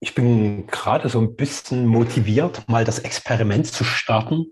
ich 0.00 0.14
bin 0.14 0.66
gerade 0.66 1.08
so 1.08 1.20
ein 1.20 1.36
bisschen 1.36 1.86
motiviert, 1.86 2.68
mal 2.68 2.84
das 2.84 2.98
Experiment 2.98 3.66
zu 3.66 3.84
starten, 3.84 4.46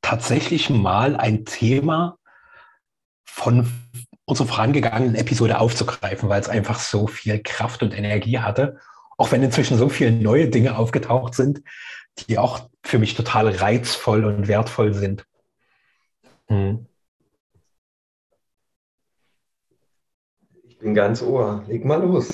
tatsächlich 0.00 0.70
mal 0.70 1.16
ein 1.16 1.44
Thema 1.44 2.18
von 3.26 3.70
unserer 4.24 4.48
vorangegangenen 4.48 5.14
Episode 5.14 5.58
aufzugreifen, 5.60 6.28
weil 6.28 6.40
es 6.40 6.48
einfach 6.48 6.78
so 6.78 7.06
viel 7.06 7.42
Kraft 7.42 7.82
und 7.82 7.96
Energie 7.96 8.38
hatte. 8.38 8.78
Auch 9.16 9.32
wenn 9.32 9.42
inzwischen 9.42 9.78
so 9.78 9.88
viele 9.88 10.12
neue 10.12 10.48
Dinge 10.48 10.76
aufgetaucht 10.76 11.34
sind, 11.34 11.62
die 12.18 12.38
auch 12.38 12.68
für 12.82 12.98
mich 12.98 13.14
total 13.14 13.48
reizvoll 13.48 14.24
und 14.24 14.48
wertvoll 14.48 14.94
sind. 14.94 15.24
Hm. 16.48 16.86
Ich 20.64 20.78
bin 20.78 20.94
ganz 20.94 21.22
ohr. 21.22 21.64
Leg 21.66 21.84
mal 21.84 22.00
los. 22.00 22.28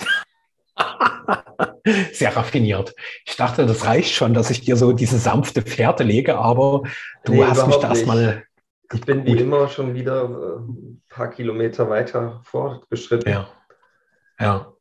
Sehr 2.13 2.35
raffiniert. 2.35 2.95
Ich 3.27 3.37
dachte, 3.37 3.67
das 3.67 3.85
reicht 3.87 4.15
schon, 4.15 4.35
dass 4.35 4.51
ich 4.51 4.63
dir 4.63 4.77
so 4.77 4.93
diese 4.93 5.19
sanfte 5.19 5.63
Fährte 5.63 6.03
lege, 6.03 6.39
aber 6.39 6.83
du 7.25 7.33
nee, 7.33 7.45
hast 7.45 7.67
mich 7.67 7.77
da 7.77 7.89
erstmal. 7.89 8.45
Ich 8.93 9.03
bin 9.03 9.27
wie 9.27 9.39
immer 9.39 9.69
schon 9.69 9.95
wieder 9.95 10.25
ein 10.25 11.01
äh, 11.09 11.15
paar 11.15 11.29
Kilometer 11.31 11.91
weiter 11.91 12.41
fortgeschritten. 12.45 13.31
Ja. 13.31 13.49
Ja. 14.39 14.73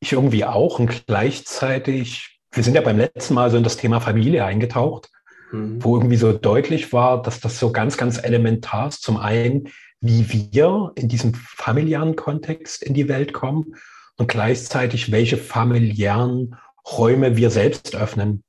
Ich 0.00 0.12
irgendwie 0.12 0.44
auch 0.44 0.78
und 0.78 1.06
gleichzeitig, 1.06 2.40
wir 2.52 2.62
sind 2.62 2.74
ja 2.74 2.80
beim 2.80 2.96
letzten 2.96 3.34
Mal 3.34 3.50
so 3.50 3.56
in 3.56 3.64
das 3.64 3.76
Thema 3.76 4.00
Familie 4.00 4.44
eingetaucht, 4.44 5.10
mhm. 5.52 5.82
wo 5.84 5.96
irgendwie 5.96 6.16
so 6.16 6.32
deutlich 6.32 6.92
war, 6.92 7.22
dass 7.22 7.40
das 7.40 7.60
so 7.60 7.70
ganz, 7.70 7.96
ganz 7.96 8.22
elementar 8.22 8.88
ist. 8.88 9.02
Zum 9.02 9.18
einen, 9.18 9.68
wie 10.00 10.26
wir 10.52 10.92
in 10.94 11.08
diesem 11.08 11.34
familiären 11.34 12.16
Kontext 12.16 12.82
in 12.82 12.94
die 12.94 13.08
Welt 13.08 13.32
kommen 13.32 13.74
und 14.20 14.28
gleichzeitig, 14.28 15.10
welche 15.10 15.38
familiären 15.38 16.54
Räume 16.86 17.38
wir 17.38 17.48
selbst 17.48 17.96
öffnen. 17.96 18.44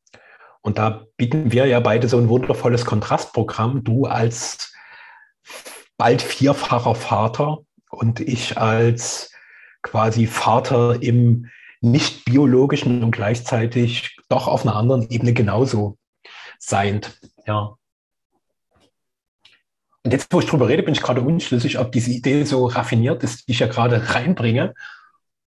Und 0.60 0.78
da 0.78 1.06
bieten 1.16 1.54
wir 1.54 1.66
ja 1.66 1.80
beide 1.80 2.10
so 2.10 2.18
ein 2.18 2.28
wundervolles 2.28 2.84
Kontrastprogramm. 2.84 3.82
Du 3.86 4.06
als 4.06 4.74
bald 5.96 6.22
vierfacher 6.22 6.94
Vater 6.94 7.60
und 7.90 8.20
ich 8.20 8.58
als 8.58 9.32
quasi 9.82 10.28
Vater 10.28 11.02
im 11.02 11.50
nicht 11.80 12.26
biologischen 12.26 13.02
und 13.02 13.12
gleichzeitig 13.12 14.18
doch 14.28 14.50
auf 14.50 14.64
einer 14.64 14.76
anderen 14.76 15.10
Ebene 15.10 15.32
genauso 15.32 15.98
seiend. 16.60 17.18
Ja. 17.48 17.78
Und 20.04 20.12
jetzt, 20.12 20.28
wo 20.32 20.42
ich 20.42 20.48
drüber 20.48 20.68
rede, 20.68 20.84
bin 20.84 20.96
ich 20.96 21.02
gerade 21.02 21.22
unschlüssig, 21.22 21.80
ob 21.80 21.94
diese 21.94 22.12
Idee 22.12 22.44
so 22.44 22.66
raffiniert 22.66 23.24
ist, 23.24 23.48
die 23.48 23.54
ich 23.54 23.60
ja 23.60 23.68
gerade 23.68 24.14
reinbringe, 24.14 24.74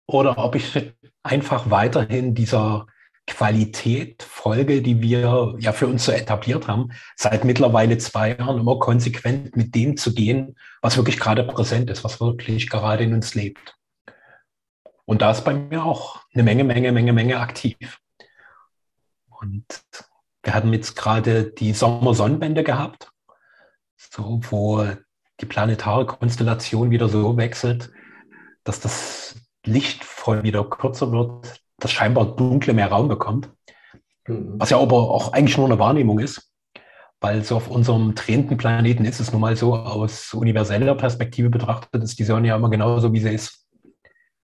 oder 0.05 0.37
ob 0.37 0.55
ich 0.55 0.93
einfach 1.23 1.69
weiterhin 1.69 2.35
dieser 2.35 2.87
Qualität 3.25 4.21
folge, 4.23 4.81
die 4.81 5.01
wir 5.01 5.55
ja 5.57 5.71
für 5.71 5.87
uns 5.87 6.03
so 6.03 6.11
etabliert 6.11 6.67
haben, 6.67 6.91
seit 7.15 7.45
mittlerweile 7.45 7.97
zwei 7.97 8.35
Jahren 8.35 8.59
immer 8.59 8.79
konsequent 8.79 9.55
mit 9.55 9.73
dem 9.75 9.95
zu 9.95 10.13
gehen, 10.13 10.57
was 10.81 10.97
wirklich 10.97 11.19
gerade 11.19 11.43
präsent 11.43 11.89
ist, 11.89 12.03
was 12.03 12.19
wirklich 12.19 12.69
gerade 12.69 13.05
in 13.05 13.13
uns 13.13 13.33
lebt. 13.33 13.77
Und 15.05 15.21
da 15.21 15.31
ist 15.31 15.45
bei 15.45 15.53
mir 15.53 15.83
auch 15.83 16.21
eine 16.33 16.43
Menge, 16.43 16.63
Menge, 16.63 16.91
Menge, 16.91 17.13
Menge 17.13 17.39
aktiv. 17.39 17.99
Und 19.29 19.65
wir 20.43 20.53
hatten 20.53 20.73
jetzt 20.73 20.95
gerade 20.95 21.51
die 21.51 21.73
Sommersonnenwende 21.73 22.63
gehabt, 22.63 23.11
so, 23.95 24.41
wo 24.49 24.85
die 25.39 25.45
planetare 25.45 26.05
Konstellation 26.05 26.91
wieder 26.91 27.07
so 27.07 27.37
wechselt, 27.37 27.91
dass 28.63 28.79
das 28.79 29.32
Licht 29.65 30.03
voll 30.03 30.43
wieder 30.43 30.63
kürzer 30.63 31.11
wird, 31.11 31.61
das 31.77 31.91
scheinbar 31.91 32.35
dunkle 32.35 32.73
mehr 32.73 32.89
Raum 32.89 33.07
bekommt. 33.07 33.49
Mhm. 34.27 34.55
Was 34.57 34.69
ja 34.69 34.79
aber 34.79 34.95
auch 34.95 35.33
eigentlich 35.33 35.57
nur 35.57 35.67
eine 35.67 35.79
Wahrnehmung 35.79 36.19
ist, 36.19 36.51
weil 37.19 37.43
so 37.43 37.55
auf 37.55 37.69
unserem 37.69 38.15
drehenden 38.15 38.57
Planeten 38.57 39.05
ist 39.05 39.19
es 39.19 39.31
nun 39.31 39.41
mal 39.41 39.55
so, 39.55 39.75
aus 39.75 40.33
universeller 40.33 40.95
Perspektive 40.95 41.49
betrachtet 41.49 42.03
ist 42.03 42.19
die 42.19 42.23
Sonne 42.23 42.49
ja 42.49 42.55
immer 42.55 42.69
genauso, 42.69 43.13
wie 43.13 43.21
sie 43.21 43.33
ist. 43.33 43.65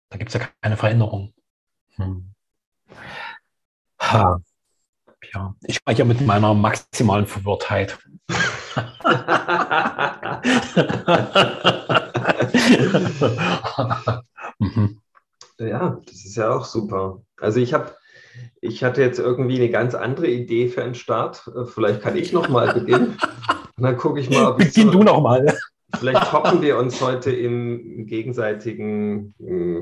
Da 0.10 0.18
gibt 0.18 0.30
es 0.30 0.40
ja 0.40 0.48
keine 0.62 0.78
Veränderung. 0.78 1.34
Hm. 1.96 2.34
Ha. 4.02 4.40
Ja, 5.34 5.54
ich 5.64 5.80
ja 5.86 6.06
mit 6.06 6.22
meiner 6.22 6.54
maximalen 6.54 7.28
Verwirrtheit. 7.28 8.00
mhm. 14.60 15.02
Ja, 15.60 16.02
das 16.06 16.26
ist 16.26 16.36
ja 16.36 16.52
auch 16.52 16.66
super. 16.66 17.22
Also 17.38 17.60
ich 17.60 17.74
habe, 17.74 17.94
ich 18.62 18.84
hatte 18.84 19.02
jetzt 19.02 19.20
irgendwie 19.20 19.58
eine 19.58 19.70
ganz 19.70 19.94
andere 19.94 20.28
Idee 20.28 20.70
für 20.70 20.84
einen 20.84 20.96
Start. 20.96 21.50
Äh, 21.56 21.66
vielleicht 21.66 22.02
kann 22.02 22.16
ich 22.16 22.32
noch 22.32 22.50
mal 22.50 22.74
beginnen. 22.80 23.18
Und 23.78 23.84
dann 23.84 23.98
gucke 23.98 24.20
ich 24.20 24.30
mal. 24.30 24.54
Beginn 24.54 24.92
so, 24.92 24.92
du 24.92 25.04
noch 25.04 25.22
mal. 25.22 25.46
Vielleicht 25.98 26.32
hoppen 26.32 26.62
wir 26.62 26.78
uns 26.78 27.02
heute 27.02 27.32
im 27.32 28.06
gegenseitigen 28.06 29.34
äh, 29.40 29.82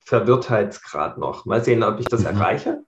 Verwirrtheitsgrad 0.00 1.18
noch. 1.18 1.44
Mal 1.44 1.62
sehen, 1.64 1.82
ob 1.82 2.00
ich 2.00 2.06
das 2.06 2.22
mhm. 2.22 2.26
erreiche. 2.26 2.82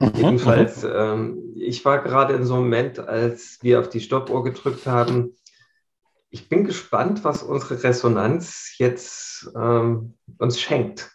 Mhm. 0.00 0.12
Jedenfalls, 0.14 0.84
ähm, 0.84 1.54
ich 1.56 1.84
war 1.84 2.02
gerade 2.02 2.34
in 2.34 2.44
so 2.44 2.54
einem 2.54 2.64
Moment, 2.64 2.98
als 2.98 3.58
wir 3.62 3.80
auf 3.80 3.88
die 3.88 4.00
Stoppuhr 4.00 4.44
gedrückt 4.44 4.86
haben, 4.86 5.34
ich 6.30 6.48
bin 6.48 6.64
gespannt, 6.64 7.24
was 7.24 7.42
unsere 7.42 7.82
Resonanz 7.82 8.74
jetzt 8.76 9.27
ähm, 9.54 10.14
uns 10.38 10.60
schenkt. 10.60 11.10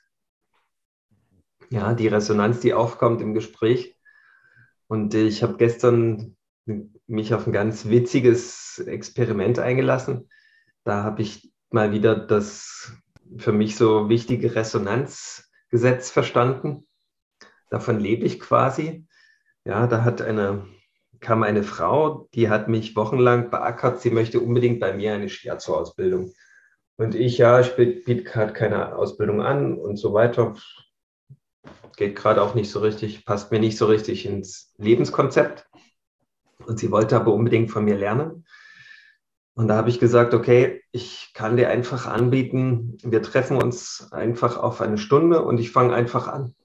Ja, 1.69 1.94
die 1.94 2.07
Resonanz, 2.07 2.59
die 2.59 2.73
aufkommt 2.73 3.22
im 3.22 3.34
Gespräch. 3.34 3.97
Und 4.88 5.13
ich 5.13 5.41
habe 5.41 5.57
gestern 5.57 6.38
mich 7.07 7.34
auf 7.34 7.47
ein 7.47 7.53
ganz 7.53 7.88
witziges 7.88 8.79
Experiment 8.79 9.59
eingelassen. 9.59 10.29
Da 10.84 11.03
habe 11.03 11.22
ich 11.22 11.51
mal 11.72 11.91
wieder 11.91 12.16
das 12.16 12.94
für 13.38 13.51
mich 13.51 13.75
so 13.75 14.09
wichtige 14.09 14.55
Resonanzgesetz 14.55 16.11
verstanden. 16.11 16.85
Davon 17.69 18.00
lebe 18.00 18.25
ich 18.25 18.40
quasi. 18.40 19.07
Ja, 19.66 19.88
da 19.88 20.03
hat 20.03 20.22
eine 20.22 20.67
kam 21.23 21.41
eine 21.41 21.63
Frau, 21.63 22.28
die 22.35 22.50
hat 22.50 22.67
mich 22.67 22.95
wochenlang 22.95 23.50
beackert, 23.50 24.01
sie 24.01 24.11
möchte 24.11 24.40
unbedingt 24.40 24.79
bei 24.79 24.94
mir 24.94 25.13
eine 25.13 25.29
Shiatsu-Ausbildung. 25.29 26.34
Und 26.98 27.16
ich, 27.16 27.38
ja, 27.38 27.59
ich 27.59 27.76
biete 27.76 28.24
gerade 28.24 28.54
keine 28.54 28.96
Ausbildung 28.96 29.42
an 29.42 29.78
und 29.78 29.98
so 29.98 30.14
weiter. 30.14 30.56
Geht 31.98 32.16
gerade 32.16 32.42
auch 32.42 32.56
nicht 32.56 32.72
so 32.72 32.80
richtig, 32.80 33.26
passt 33.26 33.52
mir 33.52 33.59
nicht 33.59 33.78
so 33.78 33.86
richtig 33.88 34.26
ins 34.26 34.74
Lebenskonzept. 34.78 35.68
Und 36.66 36.80
sie 36.80 36.92
wollte 36.92 37.16
aber 37.16 37.34
unbedingt 37.34 37.72
von 37.72 37.86
mir 37.86 37.98
lernen. 37.98 38.46
Und 39.56 39.68
da 39.68 39.76
habe 39.76 39.90
ich 39.90 40.00
gesagt, 40.00 40.34
okay, 40.34 40.82
ich 40.92 41.32
kann 41.34 41.58
dir 41.58 41.70
einfach 41.70 42.08
anbieten, 42.08 42.98
wir 43.03 43.22
treffen 43.22 43.58
uns 43.58 44.12
einfach 44.12 44.58
auf 44.58 44.82
eine 44.82 44.98
Stunde 44.98 45.44
und 45.44 45.59
ich 45.59 45.72
fange 45.72 45.94
einfach 45.94 46.28
an. 46.28 46.56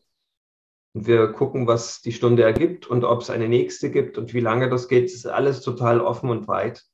Und 0.94 1.06
wir 1.06 1.32
gucken, 1.32 1.66
was 1.66 2.00
die 2.00 2.12
Stunde 2.12 2.44
ergibt 2.44 2.86
und 2.86 3.04
ob 3.04 3.20
es 3.20 3.28
eine 3.28 3.48
nächste 3.48 3.90
gibt 3.90 4.16
und 4.16 4.32
wie 4.32 4.40
lange 4.40 4.70
das 4.70 4.88
geht. 4.88 5.06
Es 5.06 5.14
ist 5.14 5.26
alles 5.26 5.60
total 5.60 6.00
offen 6.00 6.30
und 6.30 6.48
weit. 6.48 6.84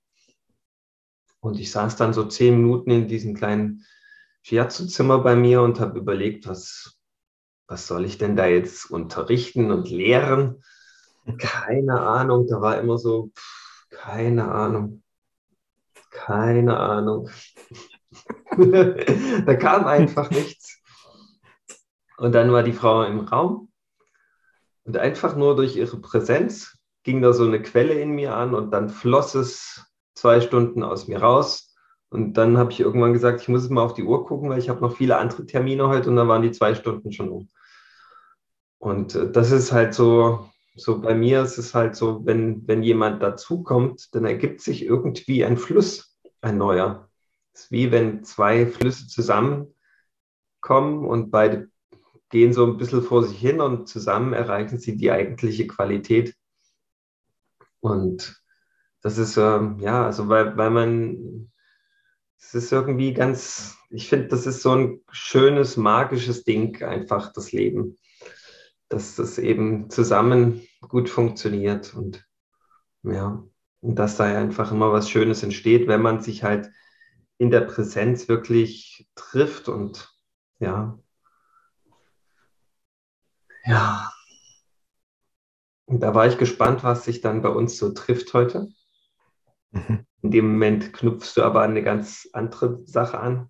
Und 1.45 1.61
ich 1.61 1.71
saß 1.71 1.97
dann 1.97 2.15
so 2.15 2.25
zehn 2.25 2.57
Minuten 2.57 2.91
in 2.91 3.07
diesem 3.07 3.35
kleinen 3.35 3.85
Shiatsu-Zimmer 4.45 5.19
bei 5.19 5.37
mir 5.37 5.61
und 5.61 5.79
habe 5.79 5.99
überlegt, 5.99 6.49
was, 6.49 6.99
was 7.67 7.87
soll 7.87 8.07
ich 8.07 8.17
denn 8.17 8.35
da 8.35 8.47
jetzt 8.47 8.91
unterrichten 8.91 9.71
und 9.71 9.91
lehren? 9.91 10.65
Keine 11.37 12.01
Ahnung, 12.01 12.47
da 12.47 12.63
war 12.63 12.81
immer 12.81 12.97
so, 12.97 13.31
pff, 13.37 13.87
keine 13.91 14.51
Ahnung, 14.51 15.03
keine 16.11 16.79
Ahnung. 16.79 17.29
da 18.57 19.55
kam 19.55 19.85
einfach 19.85 20.31
nichts. 20.31 20.81
Und 22.17 22.33
dann 22.33 22.53
war 22.53 22.63
die 22.63 22.73
Frau 22.73 23.03
im 23.03 23.21
Raum 23.21 23.71
und 24.85 24.97
einfach 24.97 25.37
nur 25.37 25.57
durch 25.57 25.77
ihre 25.77 25.99
Präsenz 25.99 26.79
ging 27.03 27.21
da 27.21 27.35
so 27.35 27.45
eine 27.45 27.61
Quelle 27.61 28.01
in 28.01 28.13
mir 28.13 28.35
an 28.35 28.55
und 28.55 28.71
dann 28.71 28.89
floss 28.89 29.35
es 29.35 29.94
zwei 30.25 30.41
Stunden 30.41 30.83
aus 30.83 31.07
mir 31.07 31.19
raus. 31.19 31.77
Und 32.09 32.39
dann 32.39 32.57
habe 32.57 32.73
ich 32.73 32.81
irgendwann 32.81 33.13
gesagt, 33.13 33.43
ich 33.43 33.49
muss 33.49 33.69
mal 33.69 33.83
auf 33.83 33.93
die 33.93 34.05
Uhr 34.05 34.25
gucken, 34.25 34.49
weil 34.49 34.59
ich 34.59 34.71
habe 34.71 34.81
noch 34.81 34.97
viele 34.97 35.19
andere 35.19 35.45
Termine 35.45 35.87
heute 35.89 36.09
und 36.09 36.17
dann 36.17 36.29
waren 36.29 36.41
die 36.41 36.53
zwei 36.53 36.75
Stunden 36.75 37.13
schon 37.13 37.29
um. 37.29 37.51
Und 38.79 39.15
äh, 39.15 39.31
das 39.31 39.51
ist 39.51 39.73
halt 39.73 39.93
so, 39.93 40.49
so 40.77 41.03
bei 41.03 41.15
mir 41.15 41.43
ist 41.43 41.59
es 41.59 41.75
halt 41.75 41.95
so, 41.95 42.25
wenn, 42.25 42.67
wenn 42.67 42.83
jemand 42.83 43.23
dazukommt, 43.23 44.15
dann 44.15 44.25
ergibt 44.25 44.63
sich 44.63 44.83
irgendwie 44.87 45.45
ein 45.45 45.59
Fluss, 45.59 46.17
ein 46.41 46.57
neuer. 46.57 47.11
Es 47.53 47.65
ist 47.65 47.71
wie 47.71 47.93
wenn 47.93 48.25
zwei 48.25 48.67
Flüsse 48.67 49.07
zusammenkommen 49.07 49.75
und 51.05 51.31
beide 51.31 51.69
gehen 52.31 52.55
so 52.55 52.65
ein 52.65 52.79
bisschen 52.79 53.03
vor 53.03 53.25
sich 53.25 53.39
hin 53.39 53.61
und 53.61 53.89
zusammen 53.91 54.33
erreichen 54.33 54.79
sie 54.79 54.97
die 54.97 55.11
eigentliche 55.11 55.67
Qualität. 55.67 56.35
Und 57.81 58.43
das 59.05 59.19
ist, 59.19 59.37
ähm, 59.37 59.79
ja, 59.81 60.07
also 60.07 60.31
weil, 60.31 60.57
weil 60.57 60.71
man, 60.71 61.53
es 62.39 62.55
ist 62.55 62.73
irgendwie 62.73 63.13
ganz, 63.13 63.77
ich 63.91 64.09
finde, 64.09 64.29
das 64.29 64.47
ist 64.47 64.63
so 64.63 64.73
ein 64.75 65.03
schönes, 65.11 65.77
magisches 65.77 66.45
Ding, 66.45 66.83
einfach 66.83 67.31
das 67.35 67.53
Leben. 67.53 67.99
Dass 68.89 69.17
das 69.17 69.39
eben 69.39 69.91
zusammen 69.91 70.67
gut 70.89 71.11
funktioniert 71.11 71.95
und 71.95 72.27
ja, 73.03 73.45
und 73.83 73.97
dass 73.97 74.17
da 74.17 74.25
einfach 74.25 74.73
immer 74.73 74.91
was 74.91 75.11
Schönes 75.11 75.43
entsteht, 75.43 75.87
wenn 75.87 76.01
man 76.01 76.23
sich 76.23 76.43
halt 76.43 76.71
in 77.37 77.51
der 77.51 77.61
Präsenz 77.61 78.29
wirklich 78.29 79.07
trifft 79.17 79.69
und 79.69 80.11
ja. 80.61 80.99
Ja. 83.67 84.11
Und 85.85 86.01
da 86.01 86.15
war 86.15 86.27
ich 86.27 86.39
gespannt, 86.39 86.85
was 86.85 87.05
sich 87.05 87.21
dann 87.21 87.43
bei 87.43 87.51
uns 87.51 87.77
so 87.77 87.93
trifft 87.93 88.33
heute. 88.33 88.71
Mhm. 89.75 90.07
In 90.23 90.31
dem 90.31 90.53
Moment 90.53 90.93
knüpfst 90.93 91.35
du 91.37 91.43
aber 91.43 91.63
eine 91.63 91.83
ganz 91.83 92.29
andere 92.33 92.81
Sache 92.87 93.19
an. 93.19 93.49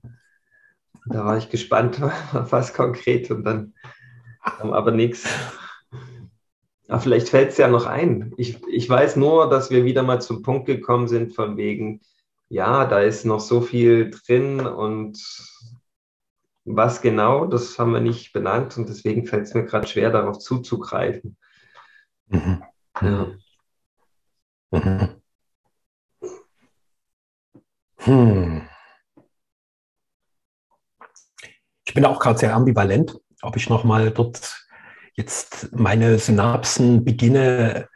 Da 1.07 1.25
war 1.25 1.37
ich 1.37 1.51
gespannt, 1.51 2.01
was 2.33 2.75
konkret 2.75 3.31
und 3.31 3.45
dann 3.45 3.75
kam 4.43 4.73
aber 4.73 4.91
nichts. 4.91 5.29
Aber 6.89 7.01
vielleicht 7.01 7.29
fällt 7.29 7.51
es 7.51 7.59
ja 7.59 7.69
noch 7.69 7.87
ein. 7.87 8.33
Ich, 8.37 8.63
ich 8.67 8.89
weiß 8.89 9.17
nur, 9.17 9.49
dass 9.49 9.71
wir 9.71 9.85
wieder 9.85 10.03
mal 10.03 10.21
zum 10.21 10.43
Punkt 10.43 10.67
gekommen 10.67 11.09
sind, 11.09 11.35
von 11.35 11.57
wegen, 11.57 12.01
ja, 12.49 12.85
da 12.85 13.01
ist 13.01 13.25
noch 13.25 13.41
so 13.41 13.61
viel 13.61 14.11
drin 14.11 14.61
und 14.61 15.19
was 16.67 17.03
genau, 17.03 17.47
das 17.47 17.79
haben 17.79 17.93
wir 17.93 18.01
nicht 18.01 18.33
benannt 18.33 18.77
und 18.79 18.89
deswegen 18.89 19.27
fällt 19.27 19.45
es 19.45 19.55
mir 19.55 19.65
gerade 19.65 19.87
schwer, 19.87 20.11
darauf 20.11 20.39
zuzugreifen. 20.39 21.37
Mhm. 22.29 22.63
Ja. 23.01 23.27
Mhm. 24.71 25.24
Hm. 28.05 28.69
Ich 31.87 31.95
bin 31.95 32.05
auch 32.05 32.19
gerade 32.19 32.39
sehr 32.39 32.55
ambivalent, 32.55 33.19
ob 33.41 33.57
ich 33.57 33.71
nochmal 33.71 34.11
dort 34.11 34.67
jetzt 35.15 35.73
meine 35.73 36.19
Synapsen 36.19 37.05
beginne 37.05 37.89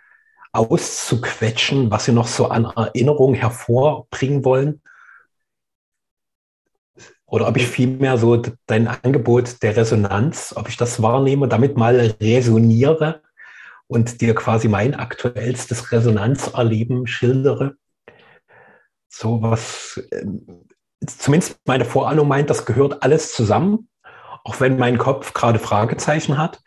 auszuquetschen, 0.53 1.91
was 1.91 2.07
sie 2.07 2.13
noch 2.13 2.27
so 2.27 2.49
an 2.49 2.65
Erinnerungen 2.65 3.35
hervorbringen 3.35 4.45
wollen. 4.45 4.81
Oder 7.27 7.47
ob 7.47 7.59
ich 7.59 7.67
vielmehr 7.67 8.17
so 8.17 8.43
dein 8.67 8.89
Angebot 8.89 9.63
der 9.63 9.77
Resonanz, 9.77 10.55
ob 10.57 10.71
ich 10.71 10.79
das 10.79 11.03
wahrnehme, 11.03 11.49
damit 11.49 11.77
mal 11.77 12.15
resoniere 12.19 13.23
und 13.87 14.23
dir 14.23 14.35
quasi 14.35 14.69
mein 14.69 14.95
aktuellstes 14.95 15.93
Resonanzerleben 15.93 17.07
schildere 17.07 17.77
so 19.09 19.43
was, 19.43 20.01
ähm, 20.13 20.67
zumindest 21.07 21.61
meine 21.67 21.85
Vorahnung 21.85 22.29
meint, 22.29 22.51
das 22.51 22.67
gehört 22.67 23.03
alles 23.03 23.33
zusammen, 23.33 23.89
auch 24.45 24.61
wenn 24.61 24.79
mein 24.79 24.99
Kopf 24.99 25.35
gerade 25.35 25.59
Fragezeichen 25.59 26.39
hat 26.39 26.61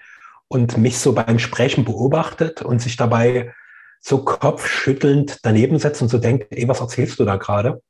und 0.47 0.77
mich 0.77 0.99
so 0.99 1.13
beim 1.13 1.39
Sprechen 1.39 1.85
beobachtet 1.85 2.61
und 2.61 2.81
sich 2.81 2.97
dabei 2.97 3.53
so 4.01 4.25
kopfschüttelnd 4.25 5.39
daneben 5.43 5.79
setzt 5.79 6.01
und 6.01 6.09
so 6.09 6.17
denkt, 6.17 6.47
ey, 6.51 6.67
was 6.67 6.81
erzählst 6.81 7.19
du 7.19 7.25
da 7.25 7.37
gerade? 7.37 7.81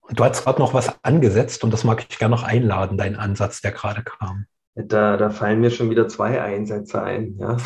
Und 0.00 0.20
du 0.20 0.24
hast 0.24 0.44
gerade 0.44 0.60
noch 0.60 0.74
was 0.74 1.02
angesetzt 1.02 1.64
und 1.64 1.72
das 1.72 1.82
mag 1.82 2.06
ich 2.08 2.18
gerne 2.18 2.36
noch 2.36 2.44
einladen, 2.44 2.96
dein 2.96 3.16
Ansatz, 3.16 3.60
der 3.60 3.72
gerade 3.72 4.04
kam. 4.04 4.46
Da, 4.78 5.16
da 5.16 5.30
fallen 5.30 5.62
mir 5.62 5.70
schon 5.70 5.88
wieder 5.88 6.06
zwei 6.06 6.42
Einsätze 6.42 7.02
ein. 7.02 7.38
Ja. 7.38 7.56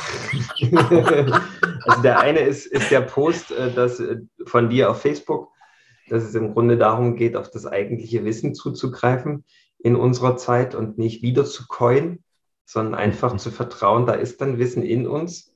also 1.85 2.03
der 2.03 2.21
eine 2.21 2.39
ist, 2.41 2.67
ist 2.67 2.93
der 2.93 3.01
Post 3.01 3.51
äh, 3.51 3.73
das, 3.75 3.99
äh, 3.99 4.21
von 4.47 4.71
dir 4.71 4.91
auf 4.91 5.03
Facebook, 5.03 5.49
dass 6.09 6.23
es 6.23 6.37
im 6.37 6.53
Grunde 6.53 6.79
darum 6.79 7.17
geht, 7.17 7.37
auf 7.37 7.51
das 7.51 7.67
eigentliche 7.67 8.25
Wissen 8.25 8.55
zuzugreifen 8.55 9.45
in 9.79 9.97
unserer 9.97 10.37
Zeit 10.37 10.77
und 10.77 10.99
nicht 10.99 11.23
wieder 11.23 11.45
zu 11.45 11.67
coin, 11.67 12.23
sondern 12.65 12.95
einfach 12.95 13.37
zu 13.39 13.51
vertrauen, 13.51 14.07
da 14.07 14.12
ist 14.12 14.41
dann 14.41 14.59
Wissen 14.59 14.85
in 14.85 15.09
uns. 15.09 15.53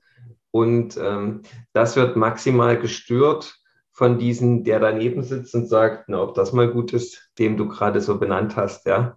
Und 0.51 0.97
ähm, 0.97 1.43
das 1.73 1.95
wird 1.95 2.17
maximal 2.17 2.77
gestört 2.79 3.61
von 3.93 4.19
diesem, 4.19 4.65
der 4.65 4.81
daneben 4.81 5.23
sitzt 5.23 5.55
und 5.55 5.69
sagt, 5.69 6.09
na, 6.09 6.21
ob 6.21 6.35
das 6.35 6.53
mal 6.53 6.69
gut 6.69 6.93
ist, 6.93 7.31
dem 7.39 7.57
du 7.57 7.69
gerade 7.69 8.01
so 8.01 8.19
benannt 8.19 8.57
hast, 8.57 8.87
ja. 8.87 9.17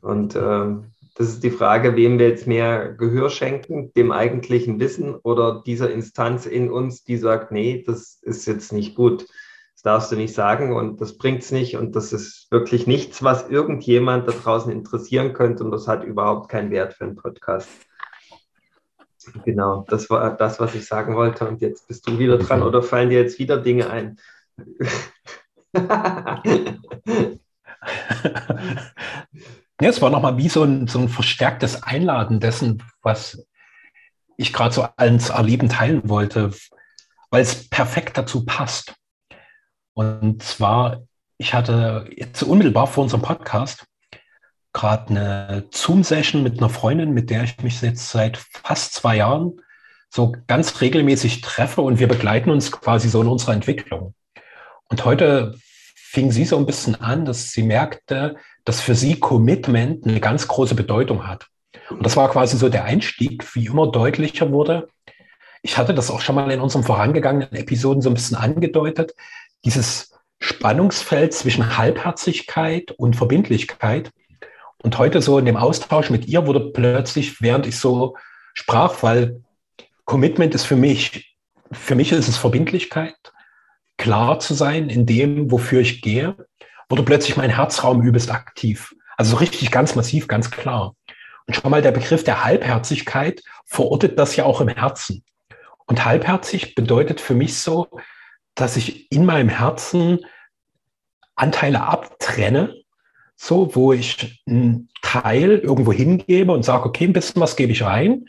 Und 0.00 0.36
ähm, 0.36 0.92
das 1.14 1.28
ist 1.28 1.42
die 1.42 1.50
Frage, 1.50 1.96
wem 1.96 2.18
wir 2.18 2.28
jetzt 2.28 2.46
mehr 2.46 2.92
Gehör 2.92 3.30
schenken, 3.30 3.92
dem 3.94 4.12
eigentlichen 4.12 4.80
Wissen 4.80 5.14
oder 5.14 5.62
dieser 5.66 5.90
Instanz 5.90 6.46
in 6.46 6.70
uns, 6.70 7.04
die 7.04 7.16
sagt, 7.16 7.52
nee, 7.52 7.82
das 7.86 8.18
ist 8.22 8.46
jetzt 8.46 8.72
nicht 8.72 8.94
gut. 8.94 9.26
Das 9.74 9.82
darfst 9.82 10.12
du 10.12 10.16
nicht 10.16 10.34
sagen 10.34 10.74
und 10.74 11.00
das 11.00 11.16
bringt 11.16 11.42
es 11.42 11.52
nicht 11.52 11.76
und 11.76 11.96
das 11.96 12.12
ist 12.12 12.48
wirklich 12.50 12.86
nichts, 12.86 13.22
was 13.22 13.48
irgendjemand 13.48 14.28
da 14.28 14.32
draußen 14.32 14.70
interessieren 14.70 15.32
könnte 15.32 15.64
und 15.64 15.70
das 15.70 15.88
hat 15.88 16.04
überhaupt 16.04 16.50
keinen 16.50 16.70
Wert 16.70 16.94
für 16.94 17.04
einen 17.04 17.16
Podcast. 17.16 17.68
Genau, 19.44 19.84
das 19.88 20.10
war 20.10 20.36
das, 20.36 20.60
was 20.60 20.74
ich 20.74 20.86
sagen 20.86 21.14
wollte 21.14 21.48
und 21.48 21.60
jetzt 21.60 21.88
bist 21.88 22.06
du 22.08 22.18
wieder 22.18 22.38
dran 22.38 22.62
oder 22.62 22.82
fallen 22.82 23.10
dir 23.10 23.20
jetzt 23.20 23.38
wieder 23.38 23.56
Dinge 23.56 23.90
ein? 23.90 24.18
Ja, 29.80 29.88
es 29.88 30.02
war 30.02 30.10
nochmal 30.10 30.36
wie 30.36 30.50
so 30.50 30.62
ein, 30.62 30.86
so 30.88 30.98
ein 30.98 31.08
verstärktes 31.08 31.82
Einladen 31.82 32.38
dessen, 32.38 32.82
was 33.02 33.46
ich 34.36 34.52
gerade 34.52 34.74
so 34.74 34.86
als 34.96 35.30
Erleben 35.30 35.70
teilen 35.70 36.06
wollte, 36.06 36.52
weil 37.30 37.40
es 37.40 37.68
perfekt 37.70 38.18
dazu 38.18 38.44
passt. 38.44 38.94
Und 39.94 40.42
zwar, 40.42 41.02
ich 41.38 41.54
hatte 41.54 42.10
jetzt 42.14 42.42
unmittelbar 42.42 42.88
vor 42.88 43.04
unserem 43.04 43.22
Podcast 43.22 43.86
gerade 44.74 45.08
eine 45.08 45.68
Zoom-Session 45.70 46.42
mit 46.42 46.58
einer 46.58 46.68
Freundin, 46.68 47.12
mit 47.12 47.30
der 47.30 47.44
ich 47.44 47.58
mich 47.62 47.80
jetzt 47.80 48.10
seit 48.10 48.36
fast 48.36 48.92
zwei 48.92 49.16
Jahren 49.16 49.62
so 50.10 50.36
ganz 50.46 50.82
regelmäßig 50.82 51.40
treffe 51.40 51.80
und 51.80 51.98
wir 51.98 52.06
begleiten 52.06 52.50
uns 52.50 52.70
quasi 52.70 53.08
so 53.08 53.22
in 53.22 53.28
unserer 53.28 53.54
Entwicklung. 53.54 54.14
Und 54.88 55.06
heute 55.06 55.54
fing 55.94 56.32
sie 56.32 56.44
so 56.44 56.58
ein 56.58 56.66
bisschen 56.66 57.00
an, 57.00 57.24
dass 57.24 57.52
sie 57.52 57.62
merkte, 57.62 58.36
dass 58.64 58.80
für 58.80 58.94
sie 58.94 59.18
Commitment 59.18 60.06
eine 60.06 60.20
ganz 60.20 60.48
große 60.48 60.74
Bedeutung 60.74 61.26
hat. 61.26 61.46
Und 61.90 62.04
das 62.04 62.16
war 62.16 62.30
quasi 62.30 62.56
so 62.56 62.68
der 62.68 62.84
Einstieg, 62.84 63.54
wie 63.54 63.66
immer 63.66 63.90
deutlicher 63.90 64.50
wurde. 64.52 64.88
Ich 65.62 65.76
hatte 65.76 65.94
das 65.94 66.10
auch 66.10 66.20
schon 66.20 66.36
mal 66.36 66.50
in 66.50 66.60
unserem 66.60 66.84
vorangegangenen 66.84 67.52
Episoden 67.52 68.02
so 68.02 68.10
ein 68.10 68.14
bisschen 68.14 68.36
angedeutet. 68.36 69.14
Dieses 69.64 70.12
Spannungsfeld 70.40 71.34
zwischen 71.34 71.76
Halbherzigkeit 71.76 72.92
und 72.92 73.16
Verbindlichkeit. 73.16 74.10
Und 74.82 74.96
heute 74.96 75.20
so 75.20 75.38
in 75.38 75.44
dem 75.44 75.56
Austausch 75.56 76.08
mit 76.08 76.26
ihr 76.26 76.46
wurde 76.46 76.70
plötzlich, 76.72 77.42
während 77.42 77.66
ich 77.66 77.78
so 77.78 78.16
sprach, 78.54 79.02
weil 79.02 79.42
Commitment 80.04 80.54
ist 80.54 80.64
für 80.64 80.76
mich, 80.76 81.36
für 81.70 81.94
mich 81.94 82.12
ist 82.12 82.28
es 82.28 82.38
Verbindlichkeit, 82.38 83.14
klar 83.98 84.40
zu 84.40 84.54
sein 84.54 84.88
in 84.88 85.04
dem, 85.04 85.50
wofür 85.50 85.80
ich 85.80 86.00
gehe 86.00 86.34
wurde 86.90 87.04
plötzlich 87.04 87.36
mein 87.36 87.50
Herzraum 87.50 88.02
übelst 88.02 88.30
aktiv. 88.30 88.94
Also 89.16 89.32
so 89.32 89.36
richtig 89.38 89.70
ganz 89.70 89.94
massiv, 89.94 90.28
ganz 90.28 90.50
klar. 90.50 90.94
Und 91.46 91.54
schon 91.54 91.70
mal 91.70 91.82
der 91.82 91.92
Begriff 91.92 92.24
der 92.24 92.44
Halbherzigkeit 92.44 93.42
verortet 93.64 94.18
das 94.18 94.36
ja 94.36 94.44
auch 94.44 94.60
im 94.60 94.68
Herzen. 94.68 95.24
Und 95.86 96.04
halbherzig 96.04 96.74
bedeutet 96.74 97.20
für 97.20 97.34
mich 97.34 97.58
so, 97.58 97.88
dass 98.54 98.76
ich 98.76 99.10
in 99.10 99.24
meinem 99.24 99.48
Herzen 99.48 100.20
Anteile 101.34 101.82
abtrenne, 101.82 102.76
so 103.36 103.74
wo 103.74 103.92
ich 103.92 104.42
einen 104.46 104.90
Teil 105.02 105.58
irgendwo 105.58 105.92
hingebe 105.92 106.52
und 106.52 106.64
sage, 106.64 106.86
okay, 106.86 107.04
ein 107.04 107.12
bisschen 107.12 107.40
was 107.40 107.56
gebe 107.56 107.72
ich 107.72 107.82
rein, 107.82 108.26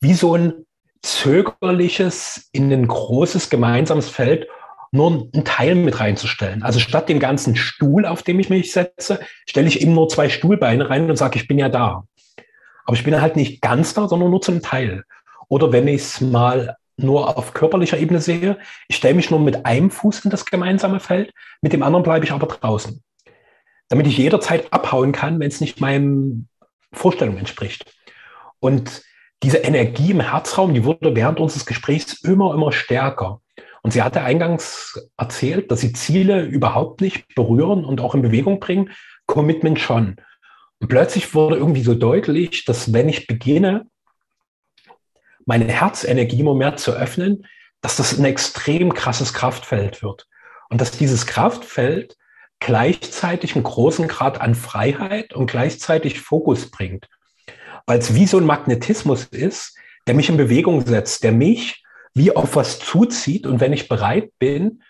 wie 0.00 0.14
so 0.14 0.36
ein 0.36 0.66
zögerliches 1.02 2.48
in 2.52 2.72
ein 2.72 2.86
großes 2.86 3.50
gemeinsames 3.50 4.08
Feld 4.08 4.46
nur 4.94 5.28
einen 5.32 5.44
Teil 5.44 5.74
mit 5.74 5.98
reinzustellen. 5.98 6.62
Also 6.62 6.78
statt 6.78 7.08
dem 7.08 7.18
ganzen 7.18 7.56
Stuhl, 7.56 8.06
auf 8.06 8.22
dem 8.22 8.38
ich 8.38 8.48
mich 8.48 8.70
setze, 8.70 9.18
stelle 9.44 9.66
ich 9.66 9.82
eben 9.82 9.92
nur 9.92 10.08
zwei 10.08 10.28
Stuhlbeine 10.28 10.88
rein 10.88 11.10
und 11.10 11.16
sage, 11.16 11.36
ich 11.36 11.48
bin 11.48 11.58
ja 11.58 11.68
da. 11.68 12.04
Aber 12.84 12.96
ich 12.96 13.02
bin 13.02 13.20
halt 13.20 13.34
nicht 13.34 13.60
ganz 13.60 13.94
da, 13.94 14.06
sondern 14.06 14.30
nur 14.30 14.40
zum 14.40 14.62
Teil. 14.62 15.02
Oder 15.48 15.72
wenn 15.72 15.88
ich 15.88 16.02
es 16.02 16.20
mal 16.20 16.76
nur 16.96 17.36
auf 17.36 17.54
körperlicher 17.54 17.98
Ebene 17.98 18.20
sehe, 18.20 18.56
ich 18.86 18.94
stelle 18.94 19.14
mich 19.14 19.32
nur 19.32 19.40
mit 19.40 19.66
einem 19.66 19.90
Fuß 19.90 20.26
in 20.26 20.30
das 20.30 20.44
gemeinsame 20.44 21.00
Feld, 21.00 21.32
mit 21.60 21.72
dem 21.72 21.82
anderen 21.82 22.04
bleibe 22.04 22.24
ich 22.24 22.30
aber 22.30 22.46
draußen. 22.46 23.02
Damit 23.88 24.06
ich 24.06 24.16
jederzeit 24.16 24.72
abhauen 24.72 25.10
kann, 25.10 25.40
wenn 25.40 25.48
es 25.48 25.60
nicht 25.60 25.80
meinen 25.80 26.48
Vorstellungen 26.92 27.38
entspricht. 27.38 27.92
Und 28.60 29.02
diese 29.42 29.58
Energie 29.58 30.12
im 30.12 30.20
Herzraum, 30.20 30.72
die 30.72 30.84
wurde 30.84 31.16
während 31.16 31.40
unseres 31.40 31.66
Gesprächs 31.66 32.22
immer, 32.22 32.54
immer 32.54 32.70
stärker. 32.70 33.40
Und 33.84 33.90
sie 33.90 34.02
hatte 34.02 34.22
eingangs 34.22 34.98
erzählt, 35.18 35.70
dass 35.70 35.82
sie 35.82 35.92
Ziele 35.92 36.42
überhaupt 36.42 37.02
nicht 37.02 37.34
berühren 37.34 37.84
und 37.84 38.00
auch 38.00 38.14
in 38.14 38.22
Bewegung 38.22 38.58
bringen, 38.58 38.90
Commitment 39.26 39.78
schon. 39.78 40.16
Und 40.80 40.88
plötzlich 40.88 41.34
wurde 41.34 41.56
irgendwie 41.56 41.82
so 41.82 41.94
deutlich, 41.94 42.64
dass 42.64 42.94
wenn 42.94 43.10
ich 43.10 43.26
beginne, 43.26 43.86
meine 45.44 45.66
Herzenergie 45.66 46.40
immer 46.40 46.54
mehr 46.54 46.76
zu 46.76 46.92
öffnen, 46.92 47.46
dass 47.82 47.96
das 47.96 48.18
ein 48.18 48.24
extrem 48.24 48.94
krasses 48.94 49.34
Kraftfeld 49.34 50.02
wird. 50.02 50.26
Und 50.70 50.80
dass 50.80 50.90
dieses 50.90 51.26
Kraftfeld 51.26 52.16
gleichzeitig 52.60 53.54
einen 53.54 53.64
großen 53.64 54.08
Grad 54.08 54.40
an 54.40 54.54
Freiheit 54.54 55.34
und 55.34 55.50
gleichzeitig 55.50 56.22
Fokus 56.22 56.70
bringt. 56.70 57.06
Weil 57.84 57.98
es 57.98 58.14
wie 58.14 58.26
so 58.26 58.38
ein 58.38 58.46
Magnetismus 58.46 59.24
ist, 59.24 59.76
der 60.06 60.14
mich 60.14 60.30
in 60.30 60.38
Bewegung 60.38 60.86
setzt, 60.86 61.22
der 61.22 61.32
mich 61.32 61.83
wie 62.14 62.34
auf 62.34 62.56
was 62.56 62.78
zuzieht. 62.78 63.46
Und 63.46 63.60
wenn 63.60 63.72
ich 63.72 63.88
bereit 63.88 64.30
bin, 64.38 64.82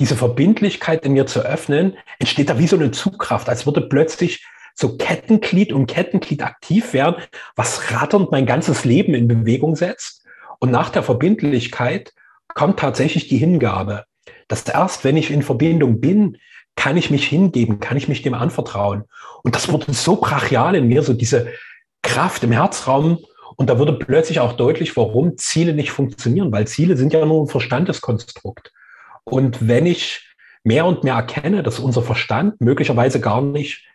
diese 0.00 0.16
Verbindlichkeit 0.16 1.04
in 1.04 1.12
mir 1.12 1.26
zu 1.26 1.40
öffnen, 1.40 1.96
entsteht 2.18 2.48
da 2.48 2.58
wie 2.58 2.66
so 2.66 2.76
eine 2.76 2.90
Zugkraft, 2.90 3.48
als 3.48 3.66
würde 3.66 3.80
plötzlich 3.80 4.46
so 4.74 4.96
Kettenglied 4.96 5.72
um 5.72 5.86
Kettenglied 5.86 6.42
aktiv 6.42 6.92
werden, 6.92 7.16
was 7.56 7.92
ratternd 7.92 8.30
mein 8.30 8.46
ganzes 8.46 8.84
Leben 8.84 9.14
in 9.14 9.28
Bewegung 9.28 9.76
setzt. 9.76 10.24
Und 10.60 10.70
nach 10.70 10.90
der 10.90 11.02
Verbindlichkeit 11.02 12.12
kommt 12.54 12.78
tatsächlich 12.78 13.28
die 13.28 13.38
Hingabe. 13.38 14.04
Dass 14.48 14.62
erst, 14.62 15.04
wenn 15.04 15.16
ich 15.16 15.30
in 15.30 15.42
Verbindung 15.42 16.00
bin, 16.00 16.38
kann 16.76 16.96
ich 16.96 17.10
mich 17.10 17.26
hingeben, 17.26 17.80
kann 17.80 17.96
ich 17.96 18.08
mich 18.08 18.22
dem 18.22 18.34
anvertrauen. 18.34 19.04
Und 19.42 19.54
das 19.54 19.70
wurde 19.70 19.92
so 19.92 20.16
brachial 20.16 20.74
in 20.74 20.88
mir, 20.88 21.02
so 21.02 21.12
diese 21.12 21.52
Kraft 22.02 22.44
im 22.44 22.52
Herzraum. 22.52 23.18
Und 23.56 23.70
da 23.70 23.78
wurde 23.78 23.94
plötzlich 23.94 24.40
auch 24.40 24.54
deutlich, 24.54 24.96
warum 24.96 25.36
Ziele 25.36 25.74
nicht 25.74 25.90
funktionieren, 25.90 26.52
weil 26.52 26.66
Ziele 26.66 26.96
sind 26.96 27.12
ja 27.12 27.24
nur 27.24 27.42
ein 27.42 27.48
Verstandeskonstrukt. 27.48 28.72
Und 29.24 29.68
wenn 29.68 29.86
ich 29.86 30.34
mehr 30.64 30.86
und 30.86 31.04
mehr 31.04 31.14
erkenne, 31.14 31.62
dass 31.62 31.78
unser 31.78 32.02
Verstand 32.02 32.60
möglicherweise 32.60 33.20
gar 33.20 33.42
nicht 33.42 33.86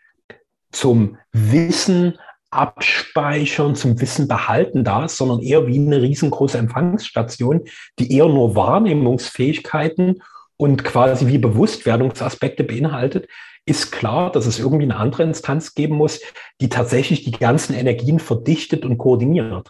zum 0.71 1.17
Wissen 1.31 2.17
abspeichern, 2.49 3.75
zum 3.75 3.99
Wissen 3.99 4.27
behalten 4.27 4.83
da 4.83 5.05
ist, 5.05 5.17
sondern 5.17 5.41
eher 5.41 5.67
wie 5.67 5.79
eine 5.79 6.01
riesengroße 6.01 6.57
Empfangsstation, 6.57 7.65
die 7.99 8.11
eher 8.15 8.27
nur 8.27 8.55
Wahrnehmungsfähigkeiten 8.55 10.21
und 10.55 10.83
quasi 10.83 11.27
wie 11.27 11.37
Bewusstwerdungsaspekte 11.37 12.63
beinhaltet, 12.63 13.27
ist 13.67 13.91
klar, 13.91 14.31
dass 14.31 14.45
es 14.45 14.59
irgendwie 14.59 14.85
eine 14.85 14.95
andere 14.95 15.23
Instanz 15.23 15.75
geben 15.75 15.95
muss, 15.95 16.21
die 16.61 16.69
tatsächlich 16.69 17.23
die 17.23 17.31
ganzen 17.31 17.73
Energien 17.73 18.19
verdichtet 18.19 18.85
und 18.85 18.97
koordiniert. 18.97 19.69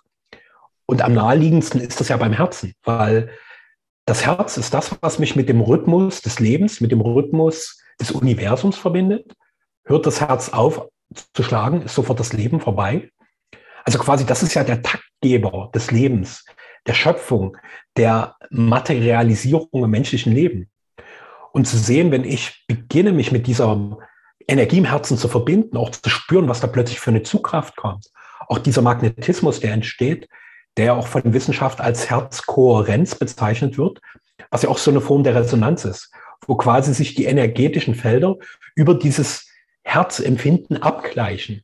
Und 0.86 1.02
am 1.02 1.14
naheliegendsten 1.14 1.82
ist 1.82 2.00
das 2.00 2.10
ja 2.10 2.18
beim 2.18 2.34
Herzen, 2.34 2.74
weil 2.84 3.30
das 4.06 4.26
Herz 4.26 4.56
ist 4.56 4.74
das, 4.74 4.96
was 5.02 5.20
mich 5.20 5.36
mit 5.36 5.50
dem 5.50 5.60
Rhythmus 5.60 6.22
des 6.22 6.40
Lebens, 6.40 6.80
mit 6.80 6.92
dem 6.92 7.02
Rhythmus 7.02 7.82
des 8.00 8.12
Universums 8.12 8.78
verbindet. 8.78 9.34
Hört 9.84 10.06
das 10.06 10.22
Herz 10.22 10.50
auf 10.50 10.88
zu 11.34 11.44
schlagen, 11.44 11.82
ist 11.82 11.96
sofort 11.96 12.20
das 12.20 12.34
Leben 12.34 12.62
vorbei. 12.62 13.10
Also 13.84 14.00
quasi, 14.00 14.26
das 14.26 14.44
ist 14.44 14.54
ja 14.54 14.64
der 14.64 14.82
Taktgeber 14.82 15.72
des 15.74 15.92
Lebens, 15.92 16.46
der 16.86 16.94
Schöpfung, 16.94 17.58
der 17.98 18.36
Materialisierung 18.50 19.84
im 19.84 19.90
menschlichen 19.90 20.34
Leben. 20.34 20.70
Und 21.58 21.66
zu 21.66 21.78
sehen, 21.78 22.12
wenn 22.12 22.24
ich 22.24 22.66
beginne, 22.68 23.12
mich 23.12 23.32
mit 23.32 23.48
dieser 23.48 23.98
Energie 24.48 24.78
im 24.78 24.86
Herzen 24.86 25.18
zu 25.18 25.28
verbinden, 25.28 25.76
auch 25.76 25.90
zu 25.90 26.08
spüren, 26.08 26.48
was 26.48 26.60
da 26.60 26.68
plötzlich 26.68 27.00
für 27.00 27.10
eine 27.10 27.24
Zugkraft 27.24 27.76
kommt. 27.78 28.12
Auch 28.48 28.60
dieser 28.60 28.84
Magnetismus, 28.84 29.60
der 29.60 29.74
entsteht, 29.74 30.30
der 30.78 30.94
auch 30.94 31.08
von 31.08 31.34
Wissenschaft 31.34 31.82
als 31.82 32.12
Herzkohärenz 32.12 33.16
bezeichnet 33.16 33.80
wird, 33.80 34.02
was 34.52 34.62
ja 34.62 34.70
auch 34.70 34.78
so 34.78 34.92
eine 34.92 35.02
Form 35.02 35.24
der 35.24 35.34
Resonanz 35.34 35.84
ist, 35.84 36.12
wo 36.46 36.58
quasi 36.58 36.94
sich 36.94 37.16
die 37.16 37.26
energetischen 37.26 37.96
Felder 37.96 38.36
über 38.76 38.94
dieses 38.94 39.50
Herzempfinden 39.82 40.84
abgleichen. 40.84 41.64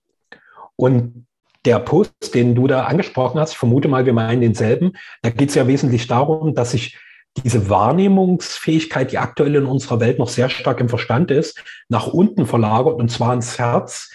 Und 0.75 1.27
der 1.65 1.77
Post, 1.77 2.33
den 2.33 2.55
du 2.55 2.65
da 2.65 2.85
angesprochen 2.85 3.39
hast, 3.39 3.51
ich 3.51 3.59
vermute 3.59 3.89
mal, 3.89 4.07
wir 4.07 4.13
meinen 4.13 4.41
denselben, 4.41 4.93
da 5.21 5.29
geht 5.29 5.49
es 5.49 5.55
ja 5.55 5.67
wesentlich 5.67 6.07
darum, 6.07 6.55
dass 6.55 6.71
sich 6.71 6.97
diese 7.37 7.69
Wahrnehmungsfähigkeit, 7.69 9.11
die 9.11 9.17
aktuell 9.17 9.55
in 9.55 9.65
unserer 9.65 9.99
Welt 9.99 10.19
noch 10.19 10.29
sehr 10.29 10.49
stark 10.49 10.79
im 10.79 10.89
Verstand 10.89 11.31
ist, 11.31 11.61
nach 11.89 12.07
unten 12.07 12.45
verlagert 12.45 12.95
und 12.95 13.09
zwar 13.09 13.33
ins 13.33 13.57
Herz, 13.57 14.11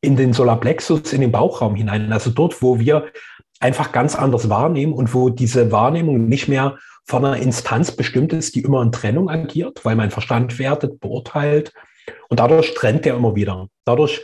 in 0.00 0.16
den 0.16 0.32
Solarplexus, 0.32 1.12
in 1.12 1.20
den 1.20 1.32
Bauchraum 1.32 1.74
hinein. 1.74 2.12
Also 2.12 2.30
dort, 2.30 2.62
wo 2.62 2.78
wir 2.78 3.06
einfach 3.58 3.92
ganz 3.92 4.14
anders 4.14 4.48
wahrnehmen 4.48 4.92
und 4.92 5.14
wo 5.14 5.30
diese 5.30 5.72
Wahrnehmung 5.72 6.28
nicht 6.28 6.48
mehr 6.48 6.78
von 7.06 7.24
einer 7.24 7.38
Instanz 7.38 7.92
bestimmt 7.92 8.32
ist, 8.32 8.54
die 8.54 8.60
immer 8.60 8.82
in 8.82 8.92
Trennung 8.92 9.28
agiert, 9.28 9.84
weil 9.84 9.96
mein 9.96 10.10
Verstand 10.10 10.58
wertet, 10.58 11.00
beurteilt 11.00 11.72
und 12.28 12.40
dadurch 12.40 12.74
trennt 12.74 13.06
er 13.06 13.16
immer 13.16 13.34
wieder. 13.34 13.68
Dadurch 13.84 14.22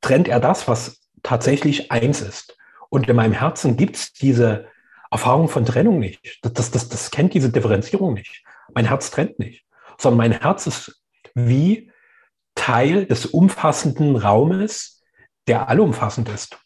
trennt 0.00 0.28
er 0.28 0.40
das, 0.40 0.68
was 0.68 1.00
tatsächlich 1.22 1.90
eins 1.90 2.20
ist. 2.20 2.56
Und 2.88 3.08
in 3.08 3.16
meinem 3.16 3.32
Herzen 3.32 3.76
gibt 3.76 3.96
es 3.96 4.12
diese 4.12 4.66
Erfahrung 5.10 5.48
von 5.48 5.64
Trennung 5.64 5.98
nicht. 5.98 6.38
Das, 6.42 6.52
das, 6.52 6.70
das, 6.70 6.88
das 6.88 7.10
kennt 7.10 7.34
diese 7.34 7.50
Differenzierung 7.50 8.14
nicht. 8.14 8.44
Mein 8.74 8.86
Herz 8.86 9.10
trennt 9.10 9.38
nicht, 9.38 9.64
sondern 9.98 10.18
mein 10.18 10.40
Herz 10.40 10.66
ist 10.66 11.02
wie 11.34 11.90
Teil 12.54 13.06
des 13.06 13.26
umfassenden 13.26 14.16
Raumes, 14.16 15.02
der 15.46 15.68
allumfassend 15.68 16.28
ist. 16.28 16.58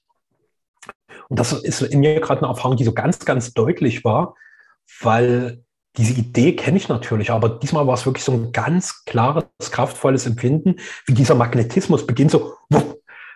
Und 1.29 1.39
das 1.39 1.53
ist 1.53 1.81
in 1.81 2.01
mir 2.01 2.21
gerade 2.21 2.43
eine 2.43 2.49
Erfahrung, 2.49 2.77
die 2.77 2.85
so 2.85 2.93
ganz, 2.93 3.19
ganz 3.21 3.55
deutlich 3.55 4.05
war, 4.05 4.35
weil 5.01 5.65
diese 5.97 6.13
Idee 6.13 6.57
kenne 6.57 6.77
ich 6.77 6.89
natürlich, 6.89 7.31
aber 7.31 7.49
diesmal 7.49 7.87
war 7.87 7.95
es 7.95 8.05
wirklich 8.05 8.25
so 8.25 8.33
ein 8.33 8.53
ganz 8.53 9.05
klares, 9.05 9.45
kraftvolles 9.59 10.27
Empfinden, 10.27 10.77
wie 11.07 11.15
dieser 11.15 11.37
Magnetismus 11.37 12.07
beginnt 12.07 12.33
so, 12.33 12.57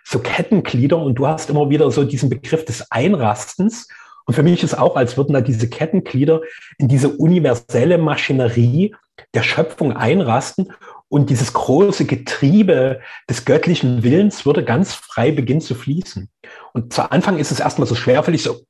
so 0.03 0.19
Kettenglieder 0.19 0.97
und 0.97 1.15
du 1.15 1.25
hast 1.25 1.49
immer 1.49 1.69
wieder 1.69 1.89
so 1.89 2.03
diesen 2.03 2.29
Begriff 2.29 2.65
des 2.65 2.91
Einrastens. 2.91 3.87
Und 4.29 4.35
für 4.35 4.43
mich 4.43 4.61
ist 4.61 4.77
auch, 4.77 4.95
als 4.95 5.17
würden 5.17 5.33
da 5.33 5.41
diese 5.41 5.67
Kettenglieder 5.67 6.41
in 6.77 6.87
diese 6.87 7.09
universelle 7.09 7.97
Maschinerie 7.97 8.95
der 9.33 9.41
Schöpfung 9.41 9.97
einrasten 9.97 10.71
und 11.07 11.31
dieses 11.31 11.51
große 11.51 12.05
Getriebe 12.05 12.99
des 13.27 13.45
göttlichen 13.45 14.03
Willens 14.03 14.45
würde 14.45 14.63
ganz 14.63 14.93
frei 14.93 15.31
beginnen 15.31 15.61
zu 15.61 15.73
fließen. 15.73 16.29
Und 16.73 16.93
zu 16.93 17.11
Anfang 17.11 17.39
ist 17.39 17.49
es 17.49 17.59
erstmal 17.59 17.87
so 17.87 17.95
schwerfällig, 17.95 18.43
so 18.43 18.61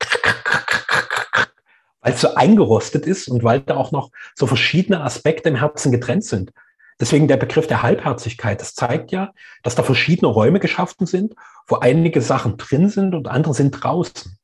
weil 2.00 2.14
es 2.14 2.22
so 2.22 2.36
eingerostet 2.36 3.06
ist 3.06 3.28
und 3.28 3.44
weil 3.44 3.60
da 3.60 3.76
auch 3.76 3.92
noch 3.92 4.12
so 4.36 4.48
verschiedene 4.48 5.04
Aspekte 5.04 5.50
im 5.50 5.58
Herzen 5.58 5.92
getrennt 5.92 6.24
sind. 6.24 6.54
Deswegen 7.02 7.28
der 7.28 7.36
Begriff 7.36 7.68
der 7.68 7.84
Halbherzigkeit. 7.84 8.62
Das 8.62 8.76
zeigt 8.76 9.12
ja, 9.12 9.34
dass 9.64 9.76
da 9.76 9.84
verschiedene 9.84 10.32
Räume 10.32 10.62
geschaffen 10.62 11.06
sind, 11.06 11.36
wo 11.68 11.76
einige 11.76 12.22
Sachen 12.22 12.56
drin 12.56 12.88
sind 12.88 13.14
und 13.14 13.28
andere 13.28 13.54
sind 13.54 13.72
draußen. 13.72 14.40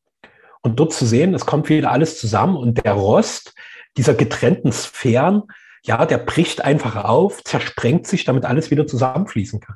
Und 0.66 0.80
dort 0.80 0.94
zu 0.94 1.06
sehen, 1.06 1.34
es 1.34 1.46
kommt 1.46 1.70
wieder 1.70 1.92
alles 1.92 2.20
zusammen 2.20 2.58
und 2.58 2.84
der 2.84 2.94
Rost 2.94 3.54
dieser 3.98 4.16
getrennten 4.16 4.72
Sphären 4.72 5.44
ja, 5.86 6.06
der 6.06 6.18
bricht 6.18 6.64
einfach 6.64 6.96
auf, 6.96 7.44
zersprengt 7.44 8.08
sich, 8.08 8.26
damit 8.26 8.46
alles 8.46 8.72
wieder 8.72 8.88
zusammenfließen 8.88 9.60
kann. 9.60 9.76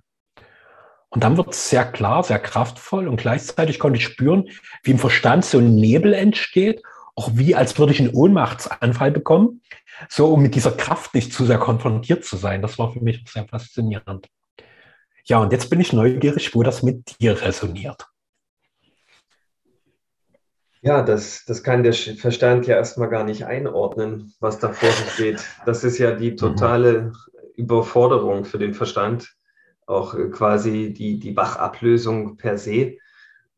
Und 1.09 1.23
dann 1.23 1.37
wird 1.37 1.53
es 1.53 1.69
sehr 1.69 1.85
klar, 1.85 2.23
sehr 2.23 2.39
kraftvoll 2.39 3.07
und 3.07 3.17
gleichzeitig 3.17 3.79
konnte 3.79 3.97
ich 3.97 4.05
spüren, 4.05 4.49
wie 4.83 4.91
im 4.91 4.99
Verstand 4.99 5.45
so 5.45 5.59
ein 5.59 5.75
Nebel 5.75 6.13
entsteht, 6.13 6.81
auch 7.15 7.31
wie 7.33 7.55
als 7.55 7.77
würde 7.77 7.93
ich 7.93 7.99
einen 7.99 8.13
Ohnmachtsanfall 8.13 9.11
bekommen, 9.11 9.61
so 10.07 10.33
um 10.33 10.41
mit 10.41 10.55
dieser 10.55 10.71
Kraft 10.71 11.13
nicht 11.13 11.33
zu 11.33 11.45
sehr 11.45 11.57
konfrontiert 11.57 12.25
zu 12.25 12.37
sein. 12.37 12.61
Das 12.61 12.77
war 12.77 12.91
für 12.91 13.01
mich 13.01 13.23
sehr 13.27 13.47
faszinierend. 13.47 14.27
Ja, 15.25 15.39
und 15.39 15.51
jetzt 15.51 15.69
bin 15.69 15.79
ich 15.79 15.93
neugierig, 15.93 16.55
wo 16.55 16.63
das 16.63 16.83
mit 16.83 17.19
dir 17.19 17.39
resoniert. 17.41 18.07
Ja, 20.81 21.01
das, 21.01 21.43
das 21.45 21.61
kann 21.61 21.83
der 21.83 21.93
Verstand 21.93 22.65
ja 22.65 22.77
erstmal 22.77 23.09
gar 23.09 23.25
nicht 23.25 23.45
einordnen, 23.45 24.33
was 24.39 24.59
da 24.59 24.69
vor 24.71 24.89
sich 24.89 25.17
geht. 25.17 25.45
Das 25.65 25.83
ist 25.83 25.97
ja 25.97 26.13
die 26.13 26.35
totale 26.35 27.11
Überforderung 27.55 28.45
für 28.45 28.59
den 28.59 28.73
Verstand, 28.73 29.35
auch 29.85 30.13
äh, 30.15 30.29
quasi 30.29 30.93
die, 30.93 31.19
die 31.19 31.35
Wachablösung 31.35 32.37
per 32.37 32.57
se. 32.57 32.97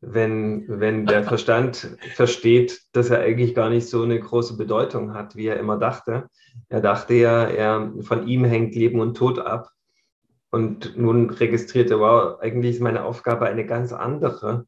Wenn, 0.00 0.64
wenn 0.66 1.06
der 1.06 1.22
Verstand 1.32 1.96
versteht, 2.16 2.80
dass 2.90 3.10
er 3.10 3.20
eigentlich 3.20 3.54
gar 3.54 3.70
nicht 3.70 3.88
so 3.88 4.02
eine 4.02 4.18
große 4.18 4.56
Bedeutung 4.56 5.14
hat, 5.14 5.36
wie 5.36 5.46
er 5.46 5.60
immer 5.60 5.78
dachte. 5.78 6.28
Er 6.68 6.80
dachte 6.80 7.14
ja, 7.14 7.44
er, 7.44 7.92
von 8.00 8.26
ihm 8.26 8.44
hängt 8.44 8.74
Leben 8.74 8.98
und 8.98 9.16
Tod 9.16 9.38
ab. 9.38 9.70
Und 10.50 10.98
nun 10.98 11.30
registrierte, 11.30 12.00
wow, 12.00 12.40
eigentlich 12.40 12.74
ist 12.74 12.82
meine 12.82 13.04
Aufgabe 13.04 13.46
eine 13.46 13.64
ganz 13.64 13.92
andere 13.92 14.66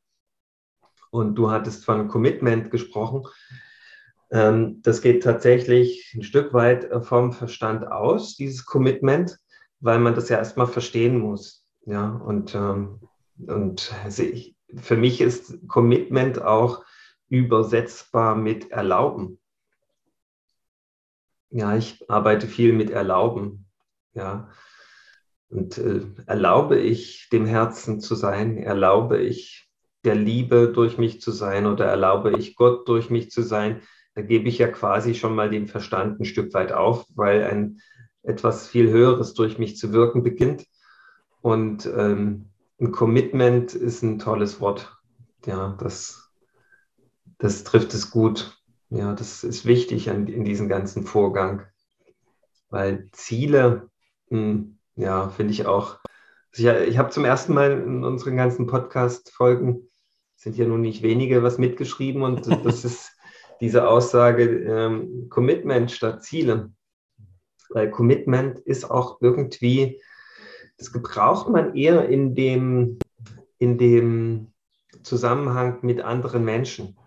und 1.14 1.36
du 1.36 1.52
hattest 1.52 1.84
von 1.84 2.08
Commitment 2.08 2.72
gesprochen. 2.72 3.22
Ähm, 4.32 4.82
das 4.82 5.00
geht 5.00 5.22
tatsächlich 5.22 6.12
ein 6.14 6.24
Stück 6.24 6.52
weit 6.52 6.90
äh, 6.90 7.00
vom 7.00 7.32
Verstand 7.32 7.86
aus, 7.86 8.34
dieses 8.34 8.66
Commitment, 8.66 9.38
weil 9.78 10.00
man 10.00 10.16
das 10.16 10.28
ja 10.28 10.38
erstmal 10.38 10.66
verstehen 10.66 11.18
muss. 11.18 11.64
Ja, 11.86 12.08
und, 12.10 12.56
ähm, 12.56 13.00
und 13.46 13.94
für 14.76 14.96
mich 14.96 15.20
ist 15.20 15.68
Commitment 15.68 16.42
auch 16.42 16.84
übersetzbar 17.28 18.34
mit 18.34 18.72
Erlauben. 18.72 19.38
Ja, 21.50 21.76
ich 21.76 22.10
arbeite 22.10 22.48
viel 22.48 22.72
mit 22.72 22.90
Erlauben. 22.90 23.66
Ja, 24.14 24.48
und 25.48 25.78
äh, 25.78 26.00
erlaube 26.26 26.80
ich 26.80 27.28
dem 27.30 27.46
Herzen 27.46 28.00
zu 28.00 28.16
sein, 28.16 28.58
erlaube 28.58 29.20
ich 29.20 29.63
der 30.04 30.14
Liebe 30.14 30.72
durch 30.72 30.98
mich 30.98 31.20
zu 31.20 31.30
sein 31.30 31.66
oder 31.66 31.86
erlaube 31.86 32.36
ich 32.38 32.56
Gott 32.56 32.88
durch 32.88 33.10
mich 33.10 33.30
zu 33.30 33.42
sein, 33.42 33.80
da 34.14 34.22
gebe 34.22 34.48
ich 34.48 34.58
ja 34.58 34.68
quasi 34.68 35.14
schon 35.14 35.34
mal 35.34 35.50
den 35.50 35.66
Verstand 35.66 36.20
ein 36.20 36.24
Stück 36.24 36.54
weit 36.54 36.72
auf, 36.72 37.06
weil 37.14 37.44
ein 37.44 37.80
etwas 38.22 38.66
viel 38.66 38.90
Höheres 38.90 39.34
durch 39.34 39.58
mich 39.58 39.76
zu 39.76 39.92
wirken 39.92 40.22
beginnt. 40.22 40.66
Und 41.42 41.86
ähm, 41.86 42.46
ein 42.80 42.92
Commitment 42.92 43.74
ist 43.74 44.02
ein 44.02 44.18
tolles 44.18 44.60
Wort. 44.60 44.96
Ja, 45.46 45.76
das, 45.80 46.30
das 47.38 47.64
trifft 47.64 47.92
es 47.92 48.10
gut. 48.10 48.56
Ja, 48.88 49.12
das 49.12 49.44
ist 49.44 49.66
wichtig 49.66 50.10
an, 50.10 50.26
in 50.26 50.44
diesem 50.44 50.68
ganzen 50.68 51.04
Vorgang. 51.04 51.66
Weil 52.70 53.08
Ziele, 53.12 53.90
mh, 54.30 54.38
hm, 54.38 54.78
ja, 54.96 55.28
finde 55.28 55.52
ich 55.52 55.66
auch. 55.66 55.98
Also 56.52 56.68
ich, 56.68 56.88
ich 56.88 56.98
habe 56.98 57.10
zum 57.10 57.24
ersten 57.24 57.52
Mal 57.52 57.72
in 57.72 58.04
unseren 58.04 58.36
ganzen 58.36 58.66
Podcast-Folgen, 58.66 59.90
sind 60.44 60.58
ja 60.58 60.66
nun 60.66 60.82
nicht 60.82 61.02
wenige, 61.02 61.42
was 61.42 61.56
mitgeschrieben 61.58 62.22
und 62.22 62.46
das 62.64 62.84
ist 62.84 63.12
diese 63.60 63.88
Aussage 63.88 64.44
ähm, 64.44 65.28
Commitment 65.30 65.90
statt 65.90 66.22
Ziele. 66.22 66.70
Weil 67.70 67.90
Commitment 67.90 68.58
ist 68.58 68.90
auch 68.90 69.22
irgendwie 69.22 70.00
das 70.76 70.92
gebraucht 70.92 71.48
man 71.48 71.74
eher 71.74 72.08
in 72.08 72.34
dem, 72.34 72.98
in 73.58 73.78
dem 73.78 74.52
Zusammenhang 75.02 75.78
mit 75.82 76.02
anderen 76.02 76.44
Menschen. 76.44 76.98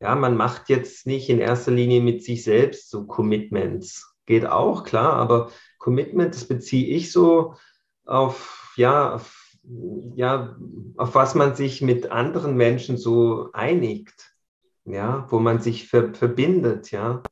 Ja, 0.00 0.14
man 0.14 0.36
macht 0.36 0.68
jetzt 0.68 1.06
nicht 1.06 1.30
in 1.30 1.38
erster 1.38 1.70
Linie 1.70 2.02
mit 2.02 2.22
sich 2.22 2.44
selbst 2.44 2.90
so 2.90 3.06
Commitments. 3.06 4.14
Geht 4.26 4.46
auch, 4.46 4.84
klar, 4.84 5.14
aber 5.14 5.50
Commitment, 5.78 6.34
das 6.34 6.46
beziehe 6.46 6.94
ich 6.94 7.12
so 7.12 7.54
auf, 8.04 8.74
ja, 8.76 9.14
auf, 9.14 9.37
ja, 10.14 10.56
auf 10.96 11.14
was 11.14 11.34
man 11.34 11.54
sich 11.54 11.82
mit 11.82 12.10
anderen 12.10 12.56
Menschen 12.56 12.96
so 12.96 13.50
einigt. 13.52 14.32
Ja, 14.84 15.26
wo 15.28 15.38
man 15.38 15.60
sich 15.60 15.88
ver 15.88 16.14
verbindet, 16.14 16.90
ja. 16.90 17.22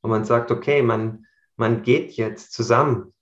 Und 0.00 0.10
man 0.10 0.24
sagt, 0.24 0.50
okay, 0.50 0.82
man, 0.82 1.26
man 1.56 1.82
geht 1.82 2.12
jetzt 2.12 2.52
zusammen. 2.52 3.14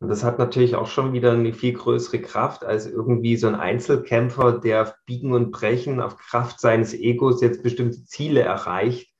Und 0.00 0.08
das 0.08 0.22
hat 0.22 0.38
natürlich 0.38 0.76
auch 0.76 0.86
schon 0.86 1.14
wieder 1.14 1.32
eine 1.32 1.54
viel 1.54 1.72
größere 1.72 2.20
Kraft 2.20 2.62
als 2.62 2.86
irgendwie 2.86 3.36
so 3.36 3.48
ein 3.48 3.54
Einzelkämpfer, 3.54 4.58
der 4.58 4.94
Biegen 5.06 5.32
und 5.32 5.50
Brechen 5.50 6.00
auf 6.00 6.18
Kraft 6.18 6.60
seines 6.60 6.92
Egos 6.92 7.40
jetzt 7.40 7.62
bestimmte 7.62 8.04
Ziele 8.04 8.42
erreicht 8.42 9.12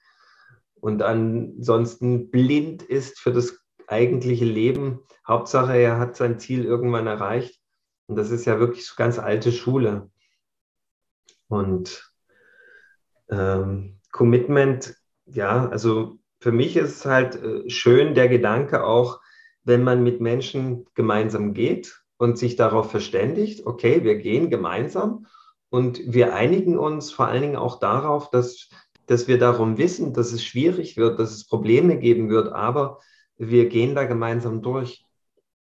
und 0.80 1.02
ansonsten 1.02 2.30
blind 2.30 2.82
ist 2.82 3.18
für 3.18 3.32
das 3.32 3.58
eigentliche 3.86 4.44
Leben. 4.44 5.00
Hauptsache, 5.26 5.76
er 5.76 5.98
hat 5.98 6.16
sein 6.16 6.38
Ziel 6.38 6.64
irgendwann 6.64 7.06
erreicht. 7.06 7.57
Und 8.08 8.16
das 8.16 8.30
ist 8.30 8.46
ja 8.46 8.58
wirklich 8.58 8.86
so 8.86 8.94
ganz 8.96 9.18
alte 9.18 9.52
Schule. 9.52 10.10
Und 11.46 12.10
ähm, 13.30 14.00
Commitment, 14.10 14.96
ja, 15.26 15.68
also 15.68 16.18
für 16.40 16.50
mich 16.50 16.76
ist 16.76 17.04
halt 17.04 17.36
äh, 17.36 17.68
schön 17.68 18.14
der 18.14 18.28
Gedanke 18.28 18.84
auch, 18.84 19.20
wenn 19.64 19.84
man 19.84 20.02
mit 20.02 20.20
Menschen 20.20 20.86
gemeinsam 20.94 21.52
geht 21.52 22.00
und 22.16 22.38
sich 22.38 22.56
darauf 22.56 22.90
verständigt, 22.90 23.66
okay, 23.66 24.02
wir 24.02 24.16
gehen 24.16 24.48
gemeinsam 24.48 25.26
und 25.68 26.00
wir 26.06 26.34
einigen 26.34 26.78
uns 26.78 27.12
vor 27.12 27.26
allen 27.26 27.42
Dingen 27.42 27.56
auch 27.56 27.78
darauf, 27.78 28.30
dass, 28.30 28.70
dass 29.06 29.28
wir 29.28 29.38
darum 29.38 29.76
wissen, 29.76 30.14
dass 30.14 30.32
es 30.32 30.42
schwierig 30.42 30.96
wird, 30.96 31.18
dass 31.18 31.32
es 31.32 31.46
Probleme 31.46 31.98
geben 31.98 32.30
wird, 32.30 32.52
aber 32.52 33.00
wir 33.36 33.68
gehen 33.68 33.94
da 33.94 34.04
gemeinsam 34.04 34.62
durch. 34.62 35.04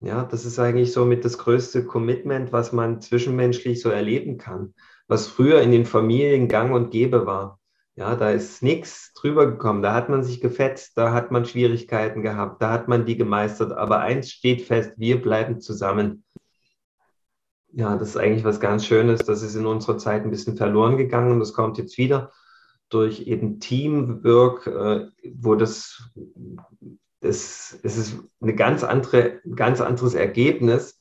Ja, 0.01 0.23
das 0.23 0.45
ist 0.45 0.59
eigentlich 0.59 0.91
so 0.91 1.05
mit 1.05 1.25
das 1.25 1.37
größte 1.37 1.85
Commitment, 1.85 2.51
was 2.51 2.71
man 2.71 3.01
zwischenmenschlich 3.01 3.81
so 3.81 3.89
erleben 3.89 4.37
kann, 4.37 4.73
was 5.07 5.27
früher 5.27 5.61
in 5.61 5.71
den 5.71 5.85
Familien 5.85 6.47
gang 6.47 6.73
und 6.73 6.91
gäbe 6.91 7.25
war. 7.25 7.59
Ja, 7.95 8.15
da 8.15 8.29
ist 8.31 8.61
nichts 8.61 9.13
drüber 9.13 9.49
gekommen. 9.49 9.81
Da 9.81 9.93
hat 9.93 10.09
man 10.09 10.23
sich 10.23 10.41
gefetzt, 10.41 10.97
da 10.97 11.13
hat 11.13 11.31
man 11.31 11.45
Schwierigkeiten 11.45 12.21
gehabt, 12.21 12.61
da 12.61 12.71
hat 12.71 12.89
man 12.89 13.05
die 13.05 13.15
gemeistert. 13.15 13.71
Aber 13.71 13.99
eins 14.01 14.31
steht 14.31 14.63
fest, 14.63 14.93
wir 14.97 15.21
bleiben 15.21 15.61
zusammen. 15.61 16.25
Ja, 17.71 17.95
das 17.97 18.09
ist 18.09 18.17
eigentlich 18.17 18.43
was 18.43 18.59
ganz 18.59 18.85
Schönes. 18.85 19.21
Das 19.21 19.41
ist 19.41 19.55
in 19.55 19.65
unserer 19.65 19.97
Zeit 19.97 20.23
ein 20.23 20.29
bisschen 20.29 20.57
verloren 20.57 20.97
gegangen 20.97 21.31
und 21.31 21.39
das 21.39 21.53
kommt 21.53 21.77
jetzt 21.77 21.97
wieder 21.97 22.31
durch 22.89 23.21
eben 23.27 23.59
Teamwork, 23.59 24.67
äh, 24.67 25.07
wo 25.33 25.55
das, 25.55 26.09
das, 27.25 27.77
es 27.83 27.97
ist 27.97 28.19
eine 28.39 28.55
ganz 28.55 28.83
andere, 28.83 29.41
ganz 29.55 29.81
anderes 29.81 30.13
Ergebnis, 30.13 30.99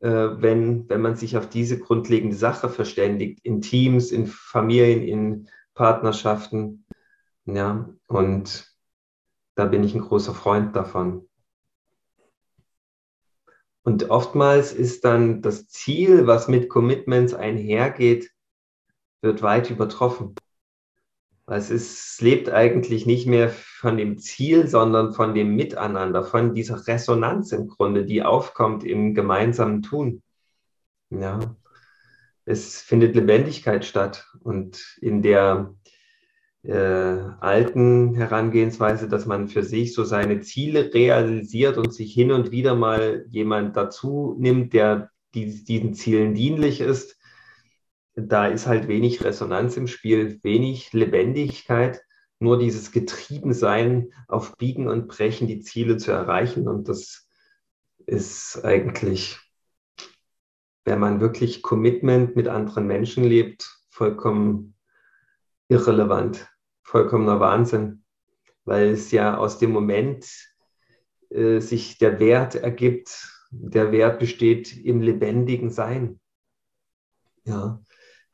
äh, 0.00 0.08
wenn, 0.08 0.88
wenn 0.88 1.00
man 1.00 1.16
sich 1.16 1.36
auf 1.36 1.48
diese 1.48 1.78
grundlegende 1.78 2.36
Sache 2.36 2.68
verständigt, 2.68 3.40
in 3.42 3.60
Teams, 3.62 4.12
in 4.12 4.26
Familien, 4.26 5.02
in 5.02 5.48
Partnerschaften. 5.74 6.84
Ja, 7.46 7.88
und 8.06 8.72
da 9.54 9.64
bin 9.64 9.84
ich 9.84 9.94
ein 9.94 10.02
großer 10.02 10.34
Freund 10.34 10.76
davon. 10.76 11.28
Und 13.82 14.10
oftmals 14.10 14.72
ist 14.72 15.04
dann 15.04 15.42
das 15.42 15.68
Ziel, 15.68 16.26
was 16.26 16.48
mit 16.48 16.68
Commitments 16.68 17.34
einhergeht, 17.34 18.32
wird 19.22 19.42
weit 19.42 19.70
übertroffen. 19.70 20.34
Es, 21.46 21.70
ist, 21.70 22.20
lebt 22.20 22.48
eigentlich 22.50 23.06
nicht 23.06 23.26
mehr 23.26 23.50
von 23.50 23.96
dem 23.96 24.18
Ziel, 24.18 24.66
sondern 24.66 25.14
von 25.14 25.34
dem 25.34 25.54
Miteinander, 25.54 26.24
von 26.24 26.54
dieser 26.54 26.86
Resonanz 26.86 27.52
im 27.52 27.68
Grunde, 27.68 28.04
die 28.04 28.22
aufkommt 28.22 28.82
im 28.84 29.14
gemeinsamen 29.14 29.82
Tun. 29.82 30.22
Ja 31.10 31.38
es 32.46 32.80
findet 32.80 33.14
Lebendigkeit 33.14 33.84
statt. 33.84 34.26
Und 34.40 34.96
in 35.00 35.20
der 35.20 35.74
äh, 36.62 36.72
alten 36.72 38.14
Herangehensweise, 38.14 39.08
dass 39.08 39.26
man 39.26 39.48
für 39.48 39.64
sich 39.64 39.92
so 39.92 40.04
seine 40.04 40.40
Ziele 40.40 40.94
realisiert 40.94 41.76
und 41.76 41.92
sich 41.92 42.14
hin 42.14 42.32
und 42.32 42.52
wieder 42.52 42.74
mal 42.74 43.26
jemand 43.28 43.76
dazu 43.76 44.36
nimmt, 44.38 44.72
der 44.72 45.10
die, 45.34 45.64
diesen 45.64 45.94
Zielen 45.94 46.34
dienlich 46.34 46.80
ist, 46.80 47.15
da 48.16 48.46
ist 48.46 48.66
halt 48.66 48.88
wenig 48.88 49.22
Resonanz 49.22 49.76
im 49.76 49.86
Spiel, 49.86 50.40
wenig 50.42 50.92
Lebendigkeit, 50.92 52.02
nur 52.38 52.58
dieses 52.58 52.90
Getriebensein 52.90 54.12
auf 54.28 54.56
Biegen 54.56 54.88
und 54.88 55.08
Brechen 55.08 55.46
die 55.46 55.60
Ziele 55.60 55.96
zu 55.96 56.10
erreichen. 56.10 56.68
Und 56.68 56.88
das 56.88 57.28
ist 58.06 58.64
eigentlich 58.64 59.38
wenn 60.86 61.00
man 61.00 61.20
wirklich 61.20 61.62
Commitment 61.62 62.36
mit 62.36 62.48
anderen 62.48 62.86
Menschen 62.86 63.24
lebt, 63.24 63.68
vollkommen 63.90 64.74
irrelevant, 65.68 66.48
vollkommener 66.84 67.40
Wahnsinn, 67.40 68.04
weil 68.64 68.90
es 68.90 69.10
ja 69.10 69.36
aus 69.36 69.58
dem 69.58 69.72
Moment 69.72 70.24
äh, 71.30 71.58
sich 71.58 71.98
der 71.98 72.20
Wert 72.20 72.54
ergibt. 72.54 73.32
Der 73.50 73.90
Wert 73.90 74.20
besteht 74.20 74.76
im 74.76 75.02
lebendigen 75.02 75.70
Sein. 75.70 76.20
Ja, 77.44 77.82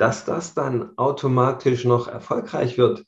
dass 0.03 0.25
das 0.25 0.55
dann 0.55 0.97
automatisch 0.99 1.85
noch 1.85 2.09
erfolgreich 2.09 2.77
wird, 2.77 3.05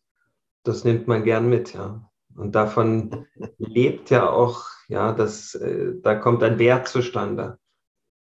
das 0.62 0.85
nimmt 0.85 1.09
man 1.09 1.24
gern 1.24 1.48
mit, 1.48 1.74
ja. 1.74 2.09
Und 2.37 2.54
davon 2.54 3.26
lebt 3.59 4.11
ja 4.11 4.30
auch, 4.30 4.66
ja, 4.88 5.12
das, 5.12 5.54
äh, 5.54 5.92
da 6.02 6.14
kommt 6.14 6.42
ein 6.42 6.59
Wert 6.59 6.88
zustande 6.88 7.59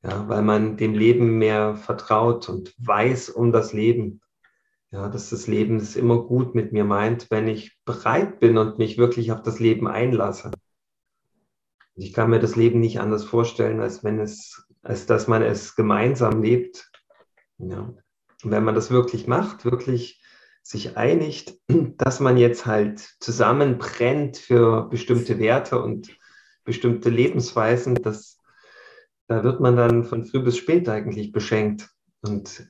ja, 0.04 0.28
weil 0.28 0.42
man 0.42 0.76
dem 0.76 0.94
Leben 0.94 1.38
mehr 1.38 1.76
vertraut 1.76 2.48
und 2.48 2.74
weiß 2.78 3.30
um 3.30 3.52
das 3.52 3.72
Leben. 3.72 4.20
Ja, 4.90 5.08
dass 5.08 5.30
das 5.30 5.48
Leben 5.48 5.78
es 5.78 5.96
immer 5.96 6.22
gut 6.22 6.54
mit 6.54 6.72
mir 6.72 6.84
meint, 6.84 7.30
wenn 7.30 7.48
ich 7.48 7.78
bereit 7.84 8.38
bin 8.38 8.58
und 8.58 8.78
mich 8.78 8.96
wirklich 8.96 9.32
auf 9.32 9.42
das 9.42 9.58
Leben 9.58 9.88
einlasse. 9.88 10.52
Ich 11.96 12.12
kann 12.12 12.30
mir 12.30 12.38
das 12.38 12.54
Leben 12.54 12.80
nicht 12.80 13.00
anders 13.00 13.24
vorstellen, 13.24 13.80
als 13.80 14.04
wenn 14.04 14.20
es, 14.20 14.64
als 14.82 15.06
dass 15.06 15.26
man 15.26 15.42
es 15.42 15.74
gemeinsam 15.74 16.42
lebt. 16.42 16.92
Ja. 17.58 17.94
Und 18.44 18.50
wenn 18.50 18.64
man 18.64 18.74
das 18.74 18.90
wirklich 18.90 19.26
macht, 19.26 19.64
wirklich 19.64 20.22
sich 20.62 20.96
einigt, 20.96 21.58
dass 21.98 22.20
man 22.20 22.36
jetzt 22.36 22.66
halt 22.66 23.00
zusammen 23.20 23.78
brennt 23.78 24.36
für 24.36 24.88
bestimmte 24.88 25.38
Werte 25.38 25.82
und 25.82 26.16
bestimmte 26.64 27.10
Lebensweisen, 27.10 27.96
das 27.96 28.34
da 29.26 29.42
wird 29.42 29.60
man 29.60 29.76
dann 29.76 30.04
von 30.04 30.24
früh 30.24 30.40
bis 30.40 30.58
spät 30.58 30.88
eigentlich 30.88 31.32
beschenkt 31.32 31.88
und 32.22 32.66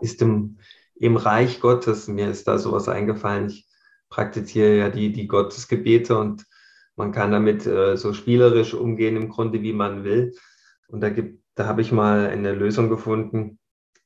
ist 0.00 0.22
im, 0.22 0.58
im 0.94 1.16
Reich 1.16 1.60
Gottes, 1.60 2.06
mir 2.06 2.30
ist 2.30 2.46
da 2.46 2.58
sowas 2.58 2.88
eingefallen, 2.88 3.48
ich 3.48 3.66
praktiziere 4.08 4.76
ja 4.76 4.88
die, 4.88 5.12
die 5.12 5.26
Gottesgebete 5.26 6.16
und 6.16 6.46
man 6.94 7.12
kann 7.12 7.32
damit 7.32 7.66
äh, 7.66 7.96
so 7.96 8.12
spielerisch 8.12 8.74
umgehen 8.74 9.16
im 9.16 9.28
Grunde, 9.28 9.62
wie 9.62 9.72
man 9.72 10.04
will. 10.04 10.34
Und 10.88 11.00
da, 11.00 11.10
gibt, 11.10 11.42
da 11.54 11.66
habe 11.66 11.82
ich 11.82 11.92
mal 11.92 12.26
eine 12.26 12.52
Lösung 12.52 12.88
gefunden. 12.88 13.57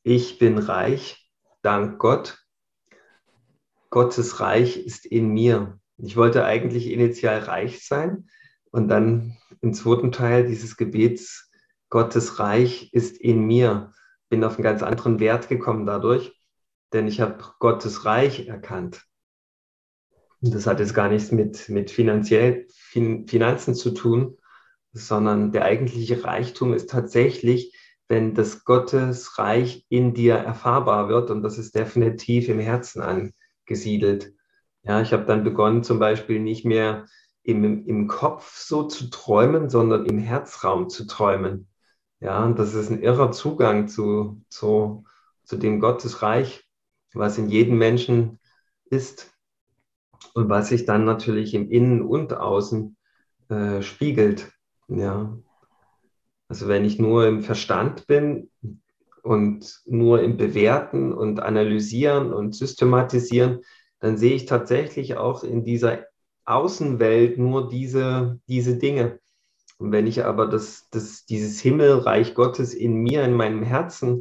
Ich 0.04 0.38
bin 0.38 0.58
reich, 0.58 1.30
dank 1.62 2.00
Gott. 2.00 2.44
Gottes 3.88 4.40
Reich 4.40 4.76
ist 4.84 5.06
in 5.06 5.28
mir. 5.28 5.78
Ich 5.96 6.16
wollte 6.16 6.44
eigentlich 6.44 6.90
initial 6.90 7.38
reich 7.38 7.86
sein 7.86 8.28
und 8.72 8.88
dann 8.88 9.38
im 9.60 9.72
zweiten 9.74 10.10
Teil 10.10 10.44
dieses 10.44 10.76
Gebets, 10.76 11.52
Gottes 11.88 12.40
Reich 12.40 12.92
ist 12.92 13.16
in 13.16 13.44
mir. 13.44 13.92
Bin 14.28 14.42
auf 14.42 14.54
einen 14.54 14.64
ganz 14.64 14.82
anderen 14.82 15.20
Wert 15.20 15.48
gekommen 15.48 15.86
dadurch, 15.86 16.36
denn 16.92 17.06
ich 17.06 17.20
habe 17.20 17.44
Gottes 17.60 18.04
Reich 18.04 18.48
erkannt. 18.48 19.04
Und 20.40 20.52
das 20.52 20.66
hat 20.66 20.80
jetzt 20.80 20.94
gar 20.94 21.10
nichts 21.10 21.30
mit, 21.30 21.68
mit 21.68 21.92
finanziell, 21.92 22.66
fin, 22.72 23.28
Finanzen 23.28 23.76
zu 23.76 23.92
tun, 23.92 24.36
sondern 24.92 25.52
der 25.52 25.64
eigentliche 25.64 26.24
Reichtum 26.24 26.74
ist 26.74 26.90
tatsächlich, 26.90 27.72
wenn 28.12 28.34
das 28.34 28.66
Gottesreich 28.66 29.86
in 29.88 30.12
dir 30.12 30.34
erfahrbar 30.34 31.08
wird 31.08 31.30
und 31.30 31.42
das 31.42 31.56
ist 31.56 31.74
definitiv 31.74 32.50
im 32.50 32.58
Herzen 32.58 33.00
angesiedelt. 33.00 34.34
Ja, 34.82 35.00
ich 35.00 35.14
habe 35.14 35.24
dann 35.24 35.44
begonnen, 35.44 35.82
zum 35.82 35.98
Beispiel 35.98 36.38
nicht 36.38 36.66
mehr 36.66 37.06
im, 37.42 37.86
im 37.86 38.08
Kopf 38.08 38.54
so 38.58 38.82
zu 38.82 39.08
träumen, 39.08 39.70
sondern 39.70 40.04
im 40.04 40.18
Herzraum 40.18 40.90
zu 40.90 41.06
träumen. 41.06 41.68
Ja, 42.20 42.44
und 42.44 42.58
das 42.58 42.74
ist 42.74 42.90
ein 42.90 43.00
irrer 43.00 43.32
Zugang 43.32 43.88
zu, 43.88 44.42
zu, 44.50 45.04
zu 45.44 45.56
dem 45.56 45.80
Gottesreich, 45.80 46.68
was 47.14 47.38
in 47.38 47.48
jedem 47.48 47.78
Menschen 47.78 48.38
ist 48.84 49.32
und 50.34 50.50
was 50.50 50.68
sich 50.68 50.84
dann 50.84 51.06
natürlich 51.06 51.54
im 51.54 51.70
Innen 51.70 52.02
und 52.02 52.34
Außen 52.34 52.94
äh, 53.48 53.80
spiegelt. 53.80 54.52
Ja, 54.88 55.34
also 56.52 56.68
wenn 56.68 56.84
ich 56.84 56.98
nur 56.98 57.26
im 57.26 57.40
Verstand 57.40 58.06
bin 58.06 58.50
und 59.22 59.80
nur 59.86 60.20
im 60.20 60.36
Bewerten 60.36 61.14
und 61.14 61.40
Analysieren 61.40 62.30
und 62.30 62.54
Systematisieren, 62.54 63.60
dann 64.00 64.18
sehe 64.18 64.34
ich 64.34 64.44
tatsächlich 64.44 65.16
auch 65.16 65.44
in 65.44 65.64
dieser 65.64 66.04
Außenwelt 66.44 67.38
nur 67.38 67.70
diese, 67.70 68.38
diese 68.48 68.76
Dinge. 68.76 69.18
Und 69.78 69.92
wenn 69.92 70.06
ich 70.06 70.26
aber 70.26 70.46
das, 70.46 70.90
das, 70.90 71.24
dieses 71.24 71.58
Himmelreich 71.58 72.34
Gottes 72.34 72.74
in 72.74 72.96
mir, 72.96 73.24
in 73.24 73.32
meinem 73.32 73.62
Herzen 73.62 74.18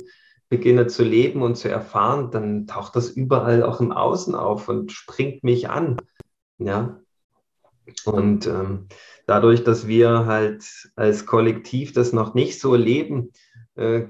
beginne 0.47 0.87
zu 0.87 1.03
leben 1.03 1.41
und 1.41 1.55
zu 1.55 1.67
erfahren, 1.67 2.31
dann 2.31 2.65
taucht 2.65 2.95
das 2.95 3.09
überall 3.09 3.61
auch 3.61 3.81
im 3.81 3.91
Außen 3.91 4.35
auf 4.35 4.69
und 4.69 4.93
springt 4.93 5.43
mich 5.43 5.69
an. 5.69 5.97
Ja. 6.59 7.01
Und 8.05 8.47
ähm, 8.47 8.87
dadurch, 9.31 9.63
dass 9.63 9.87
wir 9.87 10.25
halt 10.25 10.65
als 10.97 11.25
Kollektiv 11.25 11.93
das 11.93 12.11
noch 12.11 12.33
nicht 12.33 12.59
so 12.59 12.75
leben, 12.75 13.31
äh, 13.75 14.07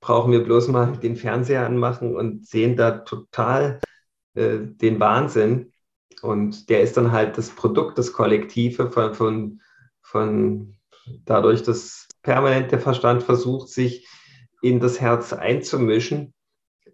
brauchen 0.00 0.32
wir 0.32 0.42
bloß 0.42 0.68
mal 0.68 0.96
den 0.96 1.16
Fernseher 1.16 1.66
anmachen 1.66 2.16
und 2.16 2.46
sehen 2.46 2.74
da 2.74 2.92
total 2.92 3.80
äh, 4.32 4.60
den 4.60 4.98
Wahnsinn. 4.98 5.72
Und 6.22 6.70
der 6.70 6.80
ist 6.80 6.96
dann 6.96 7.12
halt 7.12 7.36
das 7.36 7.50
Produkt, 7.50 7.98
das 7.98 8.14
Kollektive 8.14 8.90
von, 8.90 9.12
von, 9.12 9.60
von 10.00 10.74
dadurch, 11.26 11.62
dass 11.62 12.08
permanent 12.22 12.72
der 12.72 12.80
Verstand 12.80 13.24
versucht, 13.24 13.68
sich 13.68 14.08
in 14.62 14.80
das 14.80 15.02
Herz 15.02 15.34
einzumischen 15.34 16.32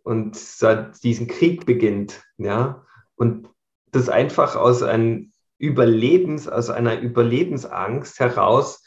und 0.03 0.35
seit 0.35 1.01
diesen 1.05 1.29
Krieg 1.29 1.65
beginnt, 1.65 2.25
ja, 2.39 2.85
und 3.15 3.49
das 3.93 4.09
einfach 4.09 4.57
aus 4.57 4.83
einem 4.83 5.32
Überlebens, 5.63 6.49
aus 6.49 6.71
einer 6.71 7.01
Überlebensangst 7.01 8.19
heraus, 8.19 8.83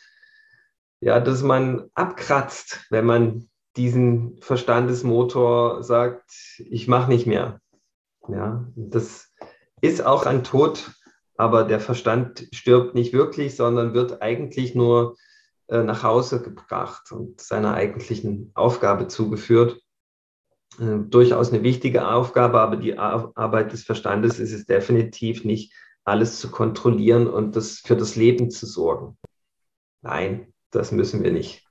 ja, 0.99 1.21
dass 1.21 1.41
man 1.41 1.89
abkratzt, 1.93 2.85
wenn 2.89 3.05
man 3.05 3.49
diesen 3.77 4.41
Verstandesmotor 4.41 5.83
sagt, 5.83 6.29
ich 6.57 6.89
mache 6.89 7.09
nicht 7.09 7.27
mehr. 7.27 7.61
Ja, 8.27 8.67
das 8.75 9.31
ist 9.79 10.05
auch 10.05 10.25
ein 10.25 10.43
Tod, 10.43 10.91
aber 11.38 11.63
der 11.63 11.79
Verstand 11.79 12.47
stirbt 12.51 12.93
nicht 12.93 13.13
wirklich, 13.13 13.55
sondern 13.55 13.93
wird 13.93 14.21
eigentlich 14.21 14.75
nur 14.75 15.15
äh, 15.67 15.81
nach 15.81 16.03
Hause 16.03 16.41
gebracht 16.41 17.09
und 17.13 17.39
seiner 17.39 17.73
eigentlichen 17.73 18.51
Aufgabe 18.53 19.07
zugeführt. 19.07 19.79
Äh, 20.77 20.97
durchaus 21.07 21.53
eine 21.53 21.63
wichtige 21.63 22.09
Aufgabe, 22.09 22.59
aber 22.59 22.75
die 22.75 22.97
Arbeit 22.97 23.71
des 23.71 23.83
Verstandes 23.83 24.39
ist 24.39 24.51
es 24.51 24.65
definitiv 24.65 25.45
nicht, 25.45 25.71
alles 26.05 26.39
zu 26.39 26.51
kontrollieren 26.51 27.27
und 27.27 27.55
das 27.55 27.79
für 27.79 27.97
das 27.97 28.15
Leben 28.15 28.51
zu 28.51 28.65
sorgen. 28.65 29.17
Nein, 30.01 30.53
das 30.71 30.91
müssen 30.91 31.23
wir 31.23 31.31
nicht. 31.31 31.65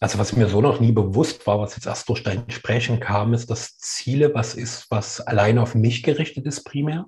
Also 0.00 0.18
was 0.18 0.36
mir 0.36 0.48
so 0.48 0.60
noch 0.60 0.80
nie 0.80 0.92
bewusst 0.92 1.46
war, 1.46 1.58
was 1.60 1.76
jetzt 1.76 1.86
erst 1.86 2.08
durch 2.08 2.22
dein 2.22 2.48
Sprechen 2.50 3.00
kam, 3.00 3.32
ist, 3.32 3.48
dass 3.50 3.78
Ziele 3.78 4.34
was 4.34 4.54
ist, 4.54 4.90
was 4.90 5.20
allein 5.20 5.58
auf 5.58 5.74
mich 5.74 6.02
gerichtet 6.02 6.46
ist 6.46 6.64
primär 6.64 7.06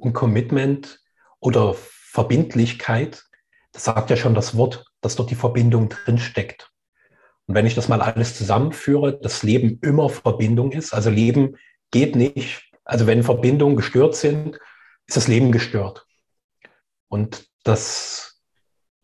und 0.00 0.12
Commitment 0.12 1.00
oder 1.40 1.74
Verbindlichkeit, 1.74 3.24
das 3.72 3.84
sagt 3.84 4.10
ja 4.10 4.16
schon 4.16 4.34
das 4.34 4.56
Wort, 4.56 4.84
dass 5.00 5.16
dort 5.16 5.30
die 5.30 5.36
Verbindung 5.36 5.88
drin 5.88 6.18
steckt. 6.18 6.70
Und 7.46 7.54
wenn 7.54 7.66
ich 7.66 7.74
das 7.74 7.88
mal 7.88 8.02
alles 8.02 8.36
zusammenführe, 8.36 9.18
das 9.18 9.42
Leben 9.42 9.78
immer 9.82 10.08
Verbindung 10.08 10.72
ist, 10.72 10.92
also 10.92 11.10
Leben 11.10 11.56
geht 11.90 12.16
nicht, 12.16 12.70
also 12.84 13.06
wenn 13.06 13.22
Verbindungen 13.22 13.76
gestört 13.76 14.16
sind, 14.16 14.58
ist 15.06 15.16
das 15.16 15.28
Leben 15.28 15.52
gestört. 15.52 16.06
Und 17.08 17.48
dass 17.64 18.40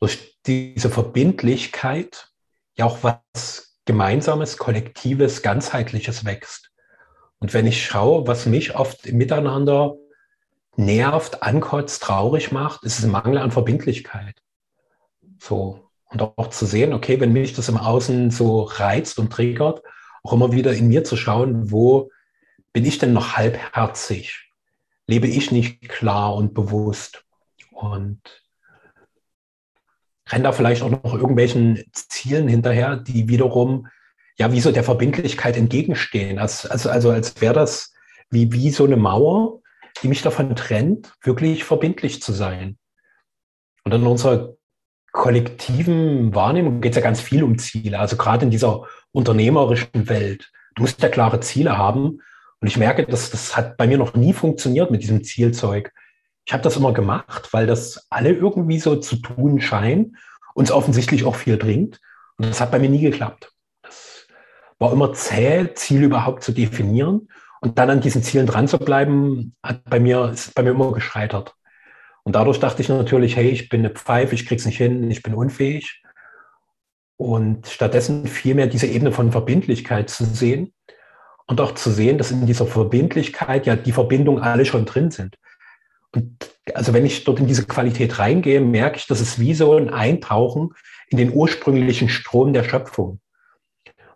durch 0.01 0.39
diese 0.47 0.91
Verbindlichkeit 0.91 2.29
ja 2.77 2.85
auch 2.85 2.99
was 3.03 3.81
Gemeinsames, 3.85 4.59
Kollektives, 4.59 5.43
Ganzheitliches 5.43 6.25
wächst. 6.25 6.71
Und 7.39 7.55
wenn 7.55 7.67
ich 7.67 7.85
schaue, 7.85 8.27
was 8.27 8.47
mich 8.47 8.75
oft 8.75 9.07
im 9.07 9.17
Miteinander 9.17 9.97
nervt, 10.79 11.43
ankotzt, 11.43 12.03
traurig 12.03 12.53
macht, 12.53 12.85
ist 12.85 12.99
es 12.99 13.05
ein 13.05 13.11
Mangel 13.11 13.39
an 13.39 13.51
Verbindlichkeit. 13.51 14.37
So. 15.39 15.91
Und 16.09 16.23
auch 16.23 16.51
zu 16.51 16.67
sehen, 16.67 16.93
okay, 16.93 17.19
wenn 17.21 17.33
mich 17.33 17.55
das 17.55 17.69
im 17.69 17.77
Außen 17.77 18.31
so 18.31 18.63
reizt 18.63 19.19
und 19.19 19.33
triggert, 19.33 19.83
auch 20.23 20.33
immer 20.33 20.53
wieder 20.53 20.73
in 20.73 20.89
mir 20.89 21.05
zu 21.05 21.17
schauen, 21.17 21.71
wo 21.71 22.11
bin 22.73 22.85
ich 22.85 22.99
denn 22.99 23.13
noch 23.13 23.37
halbherzig? 23.37 24.51
Lebe 25.07 25.27
ich 25.27 25.51
nicht 25.51 25.89
klar 25.89 26.35
und 26.35 26.55
bewusst? 26.55 27.25
Und 27.71 28.21
renne 30.31 30.45
da 30.45 30.53
vielleicht 30.53 30.83
auch 30.83 30.91
noch 30.91 31.15
irgendwelchen 31.15 31.85
Zielen 31.93 32.49
hinterher, 32.49 32.97
die 32.97 33.29
wiederum 33.29 33.89
ja 34.39 34.53
wie 34.53 34.61
so 34.61 34.73
der 34.73 34.85
Verbindlichkeit 34.85 35.57
entgegenstehen. 35.57 36.39
Also, 36.39 36.69
also, 36.69 36.91
also 36.91 37.11
als 37.11 37.41
wäre 37.41 37.55
das 37.55 37.95
wie, 38.31 38.53
wie 38.53 38.71
so 38.71 38.85
eine 38.85 38.97
Mauer, 38.97 39.61
die 40.03 40.09
mich 40.09 40.23
davon 40.23 40.55
trennt, 40.57 41.13
wirklich 41.23 41.65
verbindlich 41.65 42.23
zu 42.23 42.33
sein. 42.33 42.79
Und 43.85 43.93
in 43.93 44.07
unserer 44.07 44.55
kollektiven 45.13 46.35
Wahrnehmung 46.35 46.81
geht 46.81 46.93
es 46.93 46.97
ja 46.97 47.03
ganz 47.03 47.21
viel 47.21 47.43
um 47.43 47.59
Ziele. 47.59 47.99
Also 47.99 48.17
gerade 48.17 48.45
in 48.45 48.51
dieser 48.51 48.85
unternehmerischen 49.13 50.09
Welt. 50.09 50.51
Du 50.75 50.83
musst 50.83 51.01
ja 51.01 51.09
klare 51.09 51.41
Ziele 51.41 51.79
haben. 51.79 52.21
Und 52.61 52.69
ich 52.69 52.77
merke, 52.77 53.07
dass 53.07 53.31
das 53.31 53.57
hat 53.57 53.77
bei 53.77 53.87
mir 53.87 53.97
noch 53.97 54.15
nie 54.15 54.33
funktioniert 54.33 54.91
mit 54.91 55.03
diesem 55.03 55.25
Zielzeug. 55.25 55.93
Ich 56.45 56.53
habe 56.53 56.63
das 56.63 56.77
immer 56.77 56.93
gemacht, 56.93 57.53
weil 57.53 57.67
das 57.67 58.07
alle 58.11 58.31
irgendwie 58.31 58.79
so 58.79 58.97
zu 58.97 59.17
tun 59.17 59.61
scheinen 59.61 60.17
und 60.55 60.65
es 60.65 60.71
offensichtlich 60.71 61.25
auch 61.25 61.35
viel 61.35 61.57
bringt. 61.57 62.01
Und 62.37 62.47
das 62.47 62.61
hat 62.61 62.71
bei 62.71 62.79
mir 62.79 62.91
nie 62.91 63.01
geklappt. 63.01 63.53
Das 63.83 64.27
war 64.79 64.93
immer 64.93 65.13
zäh, 65.13 65.73
Ziele 65.75 66.07
überhaupt 66.07 66.43
zu 66.43 66.53
definieren. 66.53 67.29
Und 67.67 67.77
dann 67.81 67.91
an 67.91 68.01
diesen 68.01 68.23
Zielen 68.23 68.47
dran 68.47 68.69
zu 68.69 68.79
bleiben, 68.79 69.57
hat 69.61 69.83
bei 69.87 69.99
mir, 69.99 70.31
ist 70.33 70.55
bei 70.55 70.63
mir 70.63 70.71
immer 70.71 70.93
gescheitert. 70.93 71.57
Und 72.23 72.37
dadurch 72.37 72.61
dachte 72.61 72.81
ich 72.81 72.89
natürlich, 72.89 73.35
hey, 73.35 73.49
ich 73.49 73.69
bin 73.69 73.81
eine 73.81 73.91
Pfeife, 73.91 74.37
ich 74.37 74.47
krieg's 74.47 74.67
nicht 74.67 74.77
hin, 74.77 75.11
ich 75.11 75.25
bin 75.25 75.35
unfähig. 75.35 76.01
Und 77.17 77.67
stattdessen 77.67 78.29
vielmehr 78.29 78.69
diese 78.69 78.87
Ebene 78.87 79.11
von 79.11 79.33
Verbindlichkeit 79.33 80.11
zu 80.11 80.25
sehen 80.25 80.75
und 81.49 81.61
auch 81.61 81.75
zu 81.75 81.91
sehen, 81.91 82.19
dass 82.19 82.31
in 82.31 82.47
dieser 82.47 82.67
Verbindlichkeit 82.67 83.67
ja 83.67 83.75
die 83.75 83.91
Verbindungen 83.91 84.45
alle 84.45 84.65
schon 84.65 84.85
drin 84.85 85.11
sind. 85.11 85.37
Und 86.15 86.49
also 86.73 86.93
wenn 86.93 87.05
ich 87.05 87.25
dort 87.25 87.41
in 87.41 87.49
diese 87.49 87.67
Qualität 87.67 88.21
reingehe, 88.21 88.61
merke 88.61 88.99
ich, 88.99 89.09
dass 89.09 89.21
es 89.21 89.41
wie 89.41 89.55
so 89.55 89.75
ein 89.75 89.91
Eintauchen 89.91 90.73
in 91.09 91.19
den 91.19 91.33
ursprünglichen 91.33 92.11
Strom 92.11 92.53
der 92.53 92.63
Schöpfung. 92.63 93.19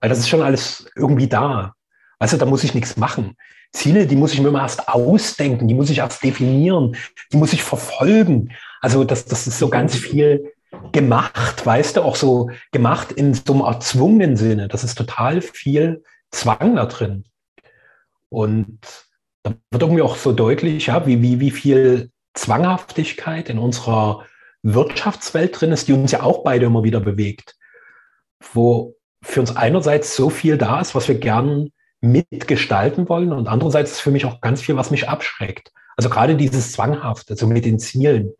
Weil 0.01 0.09
das 0.09 0.21
ist 0.21 0.29
schon 0.29 0.43
alles 0.43 0.89
irgendwie 0.95 1.27
da. 1.27 1.75
Du, 2.21 2.37
da 2.37 2.47
muss 2.47 2.65
ich 2.65 2.75
nichts 2.75 2.97
machen. 2.97 3.37
Ziele, 3.73 4.07
die 4.07 4.17
muss 4.17 4.35
ich 4.35 4.41
mir 4.41 4.49
immer 4.49 4.63
erst 4.63 4.89
ausdenken, 4.89 5.69
die 5.69 5.75
muss 5.75 5.91
ich 5.91 5.99
erst 5.99 6.23
definieren, 6.23 6.97
die 7.33 7.37
muss 7.37 7.53
ich 7.53 7.63
verfolgen. 7.63 8.53
Also 8.81 9.05
das, 9.05 9.25
das 9.25 9.47
ist 9.47 9.59
so 9.59 9.69
ganz 9.69 9.95
viel 9.97 10.53
gemacht, 10.93 11.65
weißt 11.65 11.97
du, 11.97 12.03
auch 12.03 12.17
so 12.17 12.51
gemacht 12.73 13.13
in 13.13 13.35
so 13.35 13.53
einem 13.53 13.63
erzwungenen 13.63 14.37
Sinne. 14.37 14.69
Das 14.69 14.85
ist 14.85 14.97
total 14.97 15.41
viel 15.41 16.03
Zwang 16.31 16.77
da 16.77 16.87
drin. 16.87 17.25
Und 18.29 18.79
da 19.43 19.55
wird 19.71 19.83
irgendwie 19.83 20.03
auch 20.03 20.17
so 20.17 20.33
deutlich, 20.33 20.87
ja, 20.87 21.07
wie, 21.07 21.23
wie, 21.23 21.41
wie 21.41 21.51
viel 21.51 22.11
Zwanghaftigkeit 22.35 23.49
in 23.49 23.59
unserer 23.59 24.27
Wirtschaftswelt 24.63 25.59
drin 25.61 25.73
ist, 25.73 25.89
die 25.89 25.93
uns 25.93 26.13
ja 26.13 26.23
auch 26.23 26.45
beide 26.45 26.67
immer 26.67 26.85
wieder 26.85 27.01
bewegt. 27.01 27.57
Wo 28.53 28.97
für 29.23 29.41
uns 29.41 29.57
einerseits 29.57 30.15
so 30.15 30.31
viel 30.31 30.59
da 30.59 30.81
ist, 30.81 30.95
was 30.95 31.09
wir 31.09 31.19
gern 31.19 31.71
mitgestalten 32.01 33.09
wollen. 33.09 33.33
Und 33.33 33.49
andererseits 33.49 33.93
ist 33.93 34.01
für 34.01 34.11
mich 34.11 34.25
auch 34.25 34.41
ganz 34.41 34.63
viel, 34.63 34.77
was 34.77 34.91
mich 34.91 35.09
abschreckt. 35.09 35.73
Also 35.97 36.09
gerade 36.09 36.37
dieses 36.37 36.73
Zwanghafte, 36.73 37.35
also 37.35 37.47
mit 37.47 37.65
den 37.65 37.79
Zielen. 37.79 38.33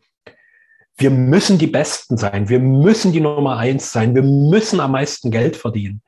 wir 0.97 1.09
müssen 1.09 1.57
die 1.57 1.67
Besten 1.67 2.17
sein, 2.17 2.49
wir 2.49 2.59
müssen 2.59 3.11
die 3.11 3.21
Nummer 3.21 3.57
eins 3.57 3.91
sein, 3.91 4.13
wir 4.13 4.23
müssen 4.23 4.79
am 4.79 4.91
meisten 4.91 5.31
Geld 5.31 5.55
verdienen. 5.55 6.01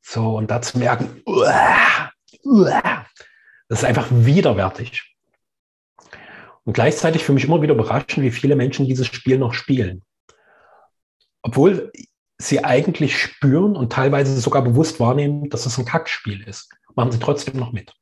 So, 0.00 0.36
und 0.36 0.50
da 0.50 0.60
zu 0.60 0.78
merken, 0.78 1.22
uah, 1.26 2.10
uah, 2.44 3.06
das 3.68 3.80
ist 3.80 3.84
einfach 3.84 4.08
widerwärtig. 4.10 5.16
Und 6.64 6.72
gleichzeitig 6.72 7.24
für 7.24 7.32
mich 7.32 7.44
immer 7.44 7.62
wieder 7.62 7.74
überraschend, 7.74 8.22
wie 8.22 8.30
viele 8.30 8.56
Menschen 8.56 8.86
dieses 8.86 9.06
Spiel 9.06 9.38
noch 9.38 9.54
spielen. 9.54 10.02
Obwohl 11.42 11.92
sie 12.38 12.64
eigentlich 12.64 13.20
spüren 13.20 13.76
und 13.76 13.92
teilweise 13.92 14.38
sogar 14.40 14.62
bewusst 14.62 15.00
wahrnehmen, 15.00 15.50
dass 15.50 15.66
es 15.66 15.76
ein 15.78 15.84
Kackspiel 15.84 16.42
ist, 16.42 16.70
machen 16.94 17.12
sie 17.12 17.18
trotzdem 17.18 17.56
noch 17.58 17.72
mit. 17.72 17.92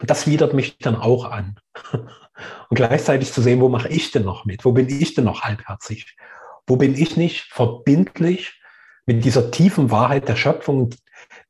Und 0.00 0.10
das 0.10 0.26
widert 0.26 0.54
mich 0.54 0.78
dann 0.78 0.96
auch 0.96 1.24
an. 1.24 1.56
Und 2.70 2.76
gleichzeitig 2.76 3.32
zu 3.32 3.42
sehen, 3.42 3.60
wo 3.60 3.68
mache 3.68 3.88
ich 3.88 4.12
denn 4.12 4.22
noch 4.22 4.44
mit? 4.44 4.64
Wo 4.64 4.70
bin 4.70 4.88
ich 4.88 5.14
denn 5.14 5.24
noch 5.24 5.42
halbherzig? 5.42 6.16
Wo 6.68 6.76
bin 6.76 6.94
ich 6.94 7.16
nicht 7.16 7.52
verbindlich 7.52 8.62
mit 9.06 9.24
dieser 9.24 9.50
tiefen 9.50 9.90
Wahrheit 9.90 10.28
der 10.28 10.36
Schöpfung, 10.36 10.90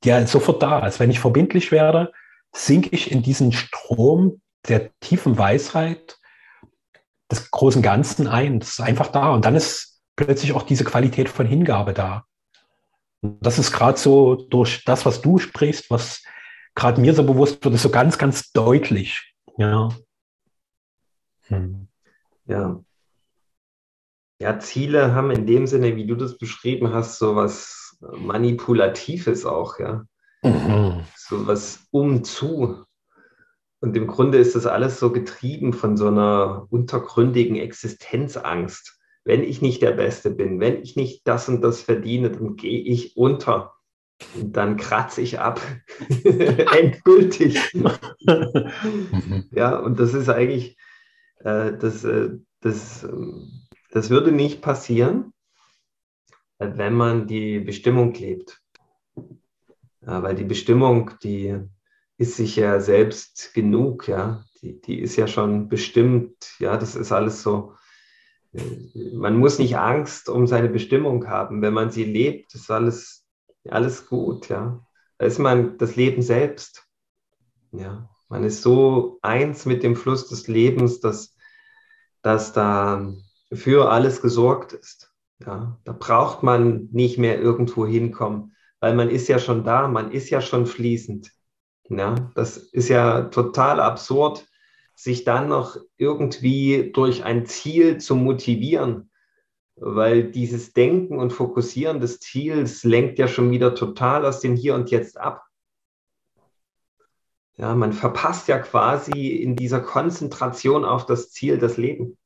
die 0.03 0.09
ja 0.09 0.27
sofort 0.27 0.63
da 0.63 0.87
ist? 0.87 0.99
Wenn 0.99 1.11
ich 1.11 1.21
verbindlich 1.21 1.73
werde, 1.73 2.11
sinke 2.53 2.89
ich 2.93 3.13
in 3.13 3.23
diesen 3.23 3.53
Strom 3.53 4.41
der 4.67 4.91
tiefen 5.01 5.37
Weisheit 5.37 6.17
des 7.31 7.51
großen 7.51 7.83
Ganzen 7.83 8.27
ein. 8.27 8.61
Das 8.61 8.71
ist 8.71 8.81
einfach 8.81 9.09
da. 9.09 9.33
Und 9.33 9.45
dann 9.45 9.57
ist 9.57 9.88
plötzlich 10.19 10.53
auch 10.53 10.65
diese 10.65 10.85
Qualität 10.85 11.29
von 11.29 11.47
Hingabe 11.47 11.95
da. 11.95 12.27
Und 13.21 13.39
das 13.41 13.59
ist 13.59 13.73
gerade 13.73 13.99
so 13.99 14.35
durch 14.35 14.85
das, 14.85 15.07
was 15.07 15.23
du 15.23 15.39
sprichst, 15.39 15.91
was 15.91 16.25
gerade 16.75 17.01
mir 17.01 17.15
so 17.15 17.23
bewusst 17.25 17.65
wird, 17.65 17.75
ist 17.75 17.83
so 17.83 17.91
ganz, 17.91 18.19
ganz 18.19 18.53
deutlich. 18.53 19.35
Ja. 19.57 19.91
Hm. 21.47 21.89
Ja. 22.47 22.81
Ja, 24.41 24.59
Ziele 24.59 25.15
haben 25.15 25.31
in 25.31 25.47
dem 25.47 25.67
Sinne, 25.67 25.97
wie 25.97 26.07
du 26.07 26.15
das 26.15 26.37
beschrieben 26.37 26.93
hast, 26.93 27.19
so 27.19 27.35
was 27.35 27.97
Manipulatives 28.01 29.45
auch, 29.47 29.79
ja. 29.79 30.05
Mhm. 30.43 31.03
So 31.17 31.47
was 31.47 31.87
umzu. 31.91 32.85
Und 33.81 33.97
im 33.97 34.07
Grunde 34.07 34.39
ist 34.39 34.57
das 34.57 34.67
alles 34.67 34.99
so 34.99 35.13
getrieben 35.13 35.73
von 35.73 35.97
so 35.97 36.09
einer 36.09 36.67
untergründigen 36.71 37.57
Existenzangst. 37.57 38.98
Wenn 39.29 39.43
ich 39.43 39.61
nicht 39.61 39.83
der 39.83 39.91
Beste 39.93 40.31
bin, 40.31 40.59
wenn 40.59 40.81
ich 40.81 40.97
nicht 40.97 41.29
das 41.29 41.51
und 41.51 41.61
das 41.61 41.83
verdiene, 41.83 42.31
dann 42.31 42.57
gehe 42.57 42.81
ich 42.81 43.15
unter. 43.15 43.75
Und 44.35 44.57
dann 44.57 44.79
kratze 44.79 45.21
ich 45.21 45.39
ab. 45.39 45.61
Endgültig. 46.25 47.61
ja, 49.51 49.79
und 49.81 50.01
das 50.01 50.15
ist 50.15 50.31
eigentlich, 50.31 50.79
äh, 51.41 51.77
das, 51.77 52.05
äh, 52.05 52.39
das, 52.63 53.05
ähm, 53.05 53.67
das 53.91 54.09
würde 54.09 54.33
nicht 54.33 54.63
passieren, 54.63 55.35
wenn 56.59 56.95
man 56.95 57.27
die 57.27 57.61
Bestimmung 57.61 58.15
lebt. 58.15 58.63
Ja, 60.01 60.23
weil 60.23 60.37
die 60.37 60.45
Bestimmung, 60.45 61.11
die 61.23 61.55
ist 62.17 62.39
sich 62.39 62.57
ja 62.57 62.81
selbst 62.81 63.53
genug, 63.53 64.09
ja. 64.09 64.43
Die, 64.63 64.81
die 64.81 64.99
ist 65.01 65.17
ja 65.17 65.27
schon 65.27 65.69
bestimmt, 65.69 66.55
ja, 66.61 66.79
das 66.79 66.97
ist 66.97 67.13
alles 67.13 67.43
so. 67.43 67.75
Man 69.15 69.37
muss 69.37 69.59
nicht 69.59 69.77
Angst 69.77 70.29
um 70.29 70.47
seine 70.47 70.69
Bestimmung 70.69 71.27
haben. 71.29 71.63
Wenn 71.63 71.75
man 71.75 71.91
sie 71.91 72.05
lebt, 72.05 72.55
ist 72.55 72.71
alles, 72.71 73.27
alles 73.69 74.07
gut, 74.07 74.49
ja. 74.49 74.85
Da 75.19 75.27
ist 75.27 75.39
man 75.39 75.79
das 75.79 75.97
Leben 75.97 76.23
selbst. 76.23 76.87
Ja. 77.73 78.09
Man 78.29 78.45
ist 78.45 78.63
so 78.63 79.19
eins 79.23 79.65
mit 79.65 79.83
dem 79.83 79.97
Fluss 79.97 80.29
des 80.29 80.49
Lebens, 80.49 81.01
dass, 81.01 81.35
dass 82.23 82.53
da 82.53 83.15
für 83.53 83.91
alles 83.91 84.21
gesorgt 84.21 84.75
ist. 84.75 85.13
Ja, 85.45 85.79
da 85.85 85.93
braucht 85.93 86.43
man 86.43 86.89
nicht 86.91 87.17
mehr 87.17 87.41
irgendwo 87.41 87.87
hinkommen, 87.87 88.57
weil 88.81 88.95
man 88.95 89.09
ist 89.09 89.29
ja 89.29 89.39
schon 89.39 89.63
da, 89.65 89.87
man 89.87 90.11
ist 90.11 90.31
ja 90.31 90.41
schon 90.41 90.67
fließend. 90.67 91.31
Ja, 91.89 92.31
das 92.35 92.57
ist 92.57 92.89
ja 92.89 93.23
total 93.23 93.81
absurd, 93.81 94.47
sich 94.99 95.23
dann 95.23 95.49
noch 95.49 95.77
irgendwie 95.97 96.91
durch 96.93 97.23
ein 97.23 97.47
Ziel 97.47 97.99
zu 97.99 98.17
motivieren, 98.17 99.13
weil 99.77 100.25
dieses 100.33 100.73
Denken 100.73 101.21
und 101.21 101.33
Fokussieren 101.33 102.01
des 102.01 102.19
Ziels 102.19 102.83
lenkt 102.83 103.21
ja 103.21 103.29
schon 103.29 103.53
wieder 103.53 103.77
total 103.77 104.27
aus 104.27 104.41
dem 104.41 104.57
Hier 104.57 104.75
und 104.75 104.91
Jetzt 104.91 105.17
ab. 105.17 105.45
Ja, 107.57 107.77
man 107.77 107.93
verpasst 107.93 108.49
ja 108.49 108.59
quasi 108.59 109.29
in 109.29 109.55
dieser 109.55 109.79
Konzentration 109.79 110.85
auf 110.85 111.07
das 111.07 111.31
Ziel 111.31 111.59
das 111.59 111.77
Leben. 111.77 112.19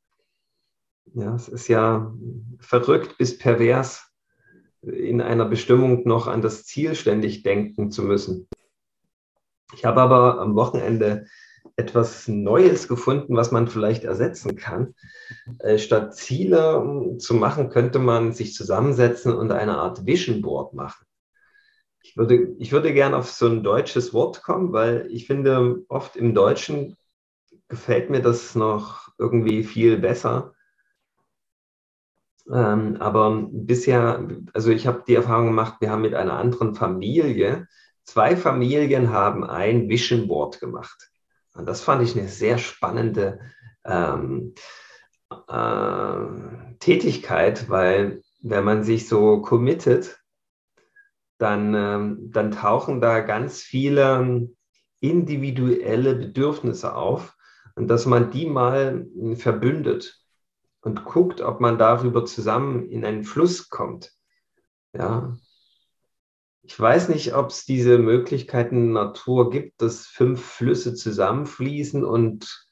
Ja, 1.12 1.34
es 1.34 1.48
ist 1.48 1.68
ja 1.68 2.10
verrückt 2.58 3.18
bis 3.18 3.36
pervers, 3.36 4.10
in 4.80 5.20
einer 5.20 5.44
Bestimmung 5.44 6.08
noch 6.08 6.26
an 6.26 6.40
das 6.40 6.64
Ziel 6.64 6.94
ständig 6.94 7.42
denken 7.42 7.90
zu 7.90 8.02
müssen. 8.02 8.48
Ich 9.74 9.84
habe 9.84 10.00
aber 10.00 10.40
am 10.40 10.54
Wochenende 10.54 11.26
etwas 11.76 12.28
Neues 12.28 12.88
gefunden, 12.88 13.36
was 13.36 13.50
man 13.50 13.68
vielleicht 13.68 14.04
ersetzen 14.04 14.56
kann. 14.56 14.94
Äh, 15.58 15.78
statt 15.78 16.14
Ziele 16.14 17.16
zu 17.18 17.34
machen, 17.34 17.70
könnte 17.70 17.98
man 17.98 18.32
sich 18.32 18.54
zusammensetzen 18.54 19.34
und 19.34 19.52
eine 19.52 19.78
Art 19.78 20.06
Vision 20.06 20.42
Board 20.42 20.74
machen. 20.74 21.06
Ich 22.02 22.16
würde, 22.16 22.54
ich 22.58 22.72
würde 22.72 22.92
gerne 22.92 23.16
auf 23.16 23.30
so 23.30 23.46
ein 23.46 23.62
deutsches 23.62 24.12
Wort 24.12 24.42
kommen, 24.42 24.72
weil 24.72 25.06
ich 25.10 25.26
finde, 25.26 25.84
oft 25.88 26.16
im 26.16 26.34
Deutschen 26.34 26.96
gefällt 27.68 28.10
mir 28.10 28.20
das 28.20 28.54
noch 28.54 29.08
irgendwie 29.18 29.64
viel 29.64 29.98
besser. 29.98 30.52
Ähm, 32.50 32.96
aber 33.00 33.48
bisher, 33.50 34.28
also 34.52 34.70
ich 34.70 34.86
habe 34.86 35.04
die 35.06 35.14
Erfahrung 35.14 35.46
gemacht, 35.46 35.76
wir 35.80 35.90
haben 35.90 36.02
mit 36.02 36.14
einer 36.14 36.34
anderen 36.34 36.74
Familie, 36.74 37.68
zwei 38.04 38.36
Familien 38.36 39.10
haben 39.10 39.44
ein 39.44 39.88
Vision 39.88 40.26
Board 40.26 40.60
gemacht. 40.60 41.11
Und 41.54 41.66
das 41.66 41.82
fand 41.82 42.02
ich 42.02 42.16
eine 42.16 42.28
sehr 42.28 42.58
spannende 42.58 43.40
ähm, 43.84 44.54
äh, 45.48 46.74
Tätigkeit, 46.78 47.68
weil 47.68 48.22
wenn 48.42 48.64
man 48.64 48.82
sich 48.84 49.08
so 49.08 49.40
committet, 49.42 50.18
dann, 51.38 51.74
ähm, 51.74 52.30
dann 52.30 52.52
tauchen 52.52 53.00
da 53.00 53.20
ganz 53.20 53.60
viele 53.60 54.48
individuelle 55.00 56.14
Bedürfnisse 56.14 56.94
auf 56.94 57.36
und 57.74 57.88
dass 57.88 58.06
man 58.06 58.30
die 58.30 58.46
mal 58.46 59.06
verbündet 59.34 60.20
und 60.82 61.04
guckt, 61.04 61.40
ob 61.40 61.60
man 61.60 61.78
darüber 61.78 62.24
zusammen 62.24 62.88
in 62.88 63.04
einen 63.04 63.24
Fluss 63.24 63.68
kommt. 63.68 64.12
Ja. 64.92 65.36
Ich 66.64 66.78
weiß 66.78 67.08
nicht, 67.08 67.34
ob 67.34 67.50
es 67.50 67.64
diese 67.64 67.98
Möglichkeiten 67.98 68.92
Natur 68.92 69.50
gibt, 69.50 69.82
dass 69.82 70.06
fünf 70.06 70.44
Flüsse 70.44 70.94
zusammenfließen 70.94 72.04
und 72.04 72.68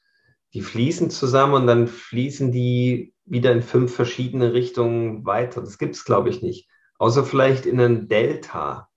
die 0.53 0.61
fließen 0.61 1.09
zusammen 1.09 1.53
und 1.53 1.67
dann 1.67 1.87
fließen 1.87 2.51
die 2.51 3.13
wieder 3.25 3.51
in 3.51 3.61
fünf 3.61 3.93
verschiedene 3.93 4.53
Richtungen 4.53 5.25
weiter. 5.25 5.61
Das 5.61 5.77
gibt 5.77 5.95
es, 5.95 6.05
glaube 6.05 6.29
ich, 6.29 6.41
nicht. 6.41 6.69
Außer 6.97 7.23
vielleicht 7.23 7.65
in 7.65 7.79
einem 7.79 8.07
Delta. 8.07 8.89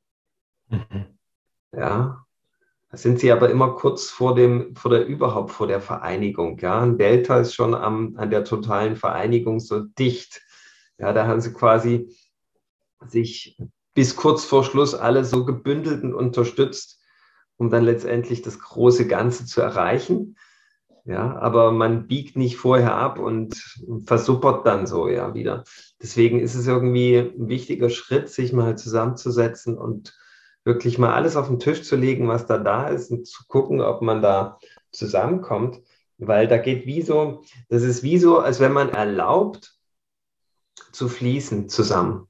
Mhm. 0.69 1.19
Ja. 1.73 2.25
Da 2.91 2.97
sind 2.97 3.19
sie 3.19 3.33
aber 3.33 3.51
immer 3.51 3.75
kurz 3.75 4.11
vor 4.11 4.37
dem, 4.37 4.77
vor 4.77 4.91
der 4.91 5.07
überhaupt 5.07 5.51
vor 5.51 5.67
der 5.67 5.81
Vereinigung. 5.81 6.59
Ja. 6.59 6.81
Ein 6.81 6.99
Delta 6.99 7.41
ist 7.41 7.55
schon 7.55 7.75
am, 7.75 8.17
an 8.17 8.31
der 8.31 8.45
totalen 8.45 8.95
Vereinigung 8.95 9.59
so 9.59 9.81
dicht. 9.81 10.41
Ja, 10.99 11.13
da 11.13 11.27
haben 11.27 11.41
sie 11.41 11.53
quasi 11.53 12.17
sich 13.07 13.59
bis 13.95 14.17
kurz 14.17 14.45
vor 14.45 14.65
Schluss 14.65 14.95
alle 14.95 15.25
so 15.25 15.45
gebündelt 15.45 16.03
und 16.03 16.15
unterstützt, 16.15 17.01
um 17.57 17.71
dann 17.71 17.85
letztendlich 17.85 18.43
das 18.43 18.59
große 18.59 19.07
Ganze 19.07 19.47
zu 19.47 19.61
erreichen. 19.61 20.37
Ja, 21.07 21.37
aber 21.37 21.71
man 21.71 22.07
biegt 22.07 22.37
nicht 22.37 22.57
vorher 22.57 22.97
ab 22.97 23.19
und 23.19 23.55
versuppert 24.07 24.67
dann 24.67 24.87
so 24.87 25.07
ja 25.09 25.35
wieder. 25.35 25.65
Deswegen 26.03 26.41
ist 26.41 26.55
es 26.55 26.67
irgendwie 26.67 27.17
ein 27.19 27.49
wichtiger 27.49 27.91
Schritt, 27.91 28.31
sich 28.31 28.55
mal 28.55 28.79
zusammenzusetzen 28.79 29.77
und 29.77 30.17
wirklich 30.65 30.99
mal 30.99 31.13
alles 31.13 31.37
auf 31.37 31.49
den 31.49 31.59
Tisch 31.59 31.83
zu 31.83 31.97
legen, 31.97 32.27
was 32.27 32.47
da 32.47 32.57
da 32.57 32.89
ist 32.89 33.11
und 33.11 33.27
zu 33.27 33.45
gucken, 33.47 33.83
ob 33.83 34.01
man 34.01 34.23
da 34.23 34.59
zusammenkommt. 34.93 35.81
Weil 36.17 36.49
da 36.49 36.57
geht 36.57 36.87
wie 36.87 37.03
so, 37.03 37.43
das 37.69 37.83
ist 37.83 38.03
wie 38.03 38.19
so, 38.19 38.39
als 38.39 38.61
wenn 38.61 38.73
man 38.73 38.89
erlaubt 38.89 39.77
zu 40.93 41.09
fließen 41.09 41.69
zusammen. 41.69 42.29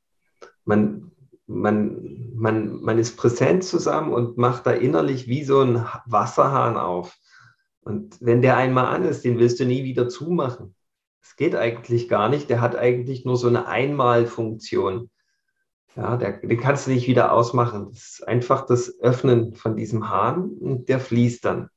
Man, 0.65 1.13
man, 1.47 2.33
man, 2.35 2.81
man 2.81 2.99
ist 2.99 3.17
präsent 3.17 3.65
zusammen 3.65 4.13
und 4.13 4.39
macht 4.39 4.67
da 4.67 4.73
innerlich 4.73 5.29
wie 5.29 5.45
so 5.45 5.61
ein 5.61 5.85
Wasserhahn 6.07 6.77
auf. 6.77 7.17
Und 7.83 8.17
wenn 8.21 8.43
der 8.43 8.57
einmal 8.57 8.87
an 8.95 9.05
ist, 9.05 9.25
den 9.25 9.39
willst 9.39 9.61
du 9.61 9.67
nie 9.67 9.85
wieder 9.85 10.09
zumachen. 10.09 10.75
Das 11.21 11.37
geht 11.37 11.55
eigentlich 11.55 12.09
gar 12.09 12.29
nicht. 12.29 12.49
Der 12.51 12.61
hat 12.61 12.77
eigentlich 12.77 13.25
nur 13.25 13.37
so 13.37 13.49
eine 13.49 13.67
Einmalfunktion. 13.67 15.11
Ja, 15.97 16.17
der, 16.17 16.39
den 16.39 16.59
kannst 16.59 16.87
du 16.87 16.91
nicht 16.91 17.07
wieder 17.07 17.33
ausmachen. 17.33 17.91
Das 17.91 18.03
ist 18.15 18.29
einfach 18.29 18.67
das 18.67 18.99
Öffnen 19.01 19.55
von 19.55 19.77
diesem 19.77 20.09
Hahn 20.09 20.51
und 20.51 20.89
der 20.89 20.99
fließt 20.99 21.45
dann. 21.45 21.69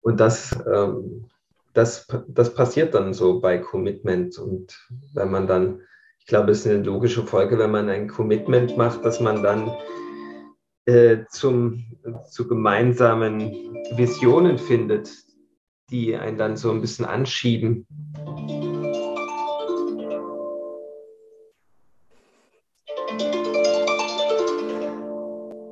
Und 0.00 0.20
das, 0.20 0.56
ähm, 0.72 1.28
das, 1.74 2.06
das 2.28 2.54
passiert 2.54 2.94
dann 2.94 3.12
so 3.12 3.40
bei 3.40 3.58
Commitment. 3.58 4.38
Und 4.38 4.88
wenn 5.12 5.30
man 5.30 5.46
dann, 5.46 5.82
glaube, 6.30 6.52
es 6.52 6.64
ist 6.64 6.72
eine 6.72 6.84
logische 6.84 7.26
Folge, 7.26 7.58
wenn 7.58 7.72
man 7.72 7.88
ein 7.88 8.06
Commitment 8.06 8.78
macht, 8.78 9.04
dass 9.04 9.18
man 9.18 9.42
dann 9.42 9.68
äh, 10.86 11.24
zum, 11.28 11.84
zu 12.30 12.46
gemeinsamen 12.46 13.50
Visionen 13.96 14.56
findet, 14.56 15.10
die 15.90 16.14
einen 16.14 16.38
dann 16.38 16.56
so 16.56 16.70
ein 16.70 16.80
bisschen 16.80 17.04
anschieben. 17.04 17.84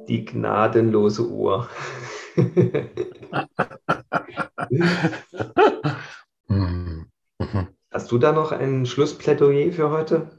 Die 0.08 0.24
gnadenlose 0.24 1.28
Uhr. 1.28 1.68
Hast 7.92 8.10
du 8.10 8.18
da 8.18 8.32
noch 8.32 8.50
ein 8.50 8.86
Schlussplädoyer 8.86 9.70
für 9.70 9.90
heute? 9.90 10.32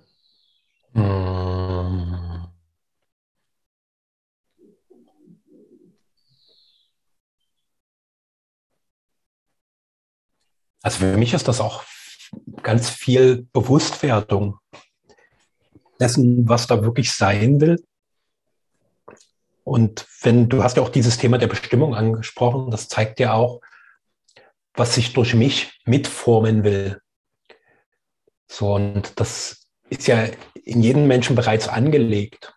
Also 10.81 10.99
für 10.99 11.17
mich 11.17 11.33
ist 11.33 11.47
das 11.47 11.61
auch 11.61 11.83
ganz 12.63 12.89
viel 12.89 13.47
Bewusstwerdung 13.53 14.57
dessen, 15.99 16.47
was 16.47 16.67
da 16.67 16.81
wirklich 16.83 17.11
sein 17.11 17.59
will. 17.59 17.83
Und 19.63 20.07
wenn 20.21 20.49
du 20.49 20.63
hast 20.63 20.77
ja 20.77 20.83
auch 20.83 20.89
dieses 20.89 21.17
Thema 21.17 21.37
der 21.37 21.47
Bestimmung 21.47 21.95
angesprochen, 21.95 22.71
das 22.71 22.87
zeigt 22.87 23.19
ja 23.19 23.33
auch, 23.33 23.61
was 24.73 24.95
sich 24.95 25.13
durch 25.13 25.33
mich 25.33 25.79
mitformen 25.85 26.63
will. 26.63 27.01
So, 28.47 28.73
und 28.73 29.19
das 29.19 29.67
ist 29.89 30.07
ja 30.07 30.27
in 30.53 30.81
jedem 30.81 31.07
Menschen 31.07 31.35
bereits 31.35 31.67
angelegt. 31.67 32.55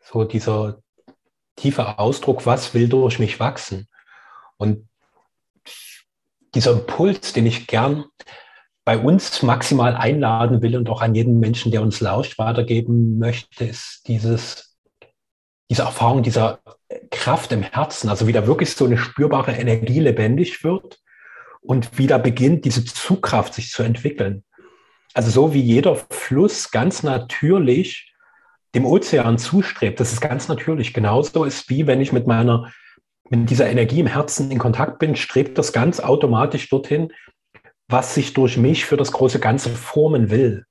So 0.00 0.24
dieser 0.24 0.82
tiefe 1.56 1.98
Ausdruck, 1.98 2.46
was 2.46 2.74
will 2.74 2.88
durch 2.88 3.18
mich 3.18 3.38
wachsen? 3.38 3.88
Und 4.56 4.88
dieser 6.54 6.72
Impuls, 6.72 7.32
den 7.32 7.46
ich 7.46 7.66
gern 7.66 8.04
bei 8.84 8.98
uns 8.98 9.42
maximal 9.42 9.94
einladen 9.94 10.60
will 10.60 10.76
und 10.76 10.88
auch 10.88 11.02
an 11.02 11.14
jeden 11.14 11.38
Menschen, 11.38 11.70
der 11.70 11.82
uns 11.82 12.00
lauscht, 12.00 12.38
weitergeben 12.38 13.18
möchte, 13.18 13.64
ist 13.64 14.02
dieses, 14.08 14.76
diese 15.70 15.82
Erfahrung 15.82 16.22
dieser 16.22 16.60
Kraft 17.10 17.52
im 17.52 17.62
Herzen, 17.62 18.08
also 18.08 18.26
wieder 18.26 18.46
wirklich 18.46 18.74
so 18.74 18.84
eine 18.84 18.98
spürbare 18.98 19.52
Energie 19.52 20.00
lebendig 20.00 20.64
wird 20.64 20.98
und 21.60 21.96
wieder 21.96 22.18
beginnt, 22.18 22.64
diese 22.64 22.84
Zugkraft 22.84 23.54
sich 23.54 23.70
zu 23.70 23.82
entwickeln. 23.82 24.44
Also 25.14 25.30
so 25.30 25.54
wie 25.54 25.60
jeder 25.60 25.96
Fluss 26.10 26.70
ganz 26.70 27.02
natürlich 27.02 28.12
dem 28.74 28.84
Ozean 28.86 29.38
zustrebt, 29.38 30.00
das 30.00 30.12
ist 30.12 30.20
ganz 30.20 30.48
natürlich. 30.48 30.92
Genauso 30.92 31.44
ist 31.44 31.68
wie 31.68 31.86
wenn 31.86 32.00
ich 32.00 32.12
mit 32.12 32.26
meiner 32.26 32.72
mit 33.30 33.50
dieser 33.50 33.70
Energie 33.70 34.00
im 34.00 34.06
Herzen 34.06 34.50
in 34.50 34.58
Kontakt 34.58 34.98
bin, 34.98 35.16
strebt 35.16 35.58
das 35.58 35.72
ganz 35.72 36.00
automatisch 36.00 36.68
dorthin, 36.68 37.12
was 37.88 38.14
sich 38.14 38.34
durch 38.34 38.56
mich 38.56 38.84
für 38.84 38.96
das 38.96 39.12
große 39.12 39.38
Ganze 39.38 39.70
formen 39.70 40.30
will. 40.30 40.64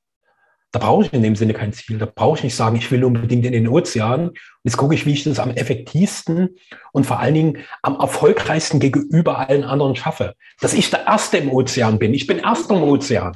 Da 0.73 0.79
brauche 0.79 1.05
ich 1.05 1.13
in 1.13 1.21
dem 1.21 1.35
Sinne 1.35 1.53
kein 1.53 1.73
Ziel. 1.73 1.97
Da 1.97 2.05
brauche 2.05 2.37
ich 2.37 2.43
nicht 2.45 2.55
sagen, 2.55 2.77
ich 2.77 2.89
will 2.91 3.03
unbedingt 3.03 3.45
in 3.45 3.51
den 3.51 3.67
Ozean. 3.67 4.31
Jetzt 4.63 4.77
gucke 4.77 4.95
ich, 4.95 5.05
wie 5.05 5.11
ich 5.11 5.25
das 5.25 5.39
am 5.39 5.51
effektivsten 5.51 6.55
und 6.93 7.05
vor 7.05 7.19
allen 7.19 7.33
Dingen 7.33 7.57
am 7.81 7.99
erfolgreichsten 7.99 8.79
gegenüber 8.79 9.39
allen 9.39 9.65
anderen 9.65 9.97
schaffe. 9.97 10.33
Dass 10.61 10.73
ich 10.73 10.89
der 10.89 11.05
Erste 11.07 11.37
im 11.37 11.51
Ozean 11.51 11.99
bin. 11.99 12.13
Ich 12.13 12.25
bin 12.25 12.39
Erster 12.39 12.77
im 12.77 12.83
Ozean. 12.83 13.35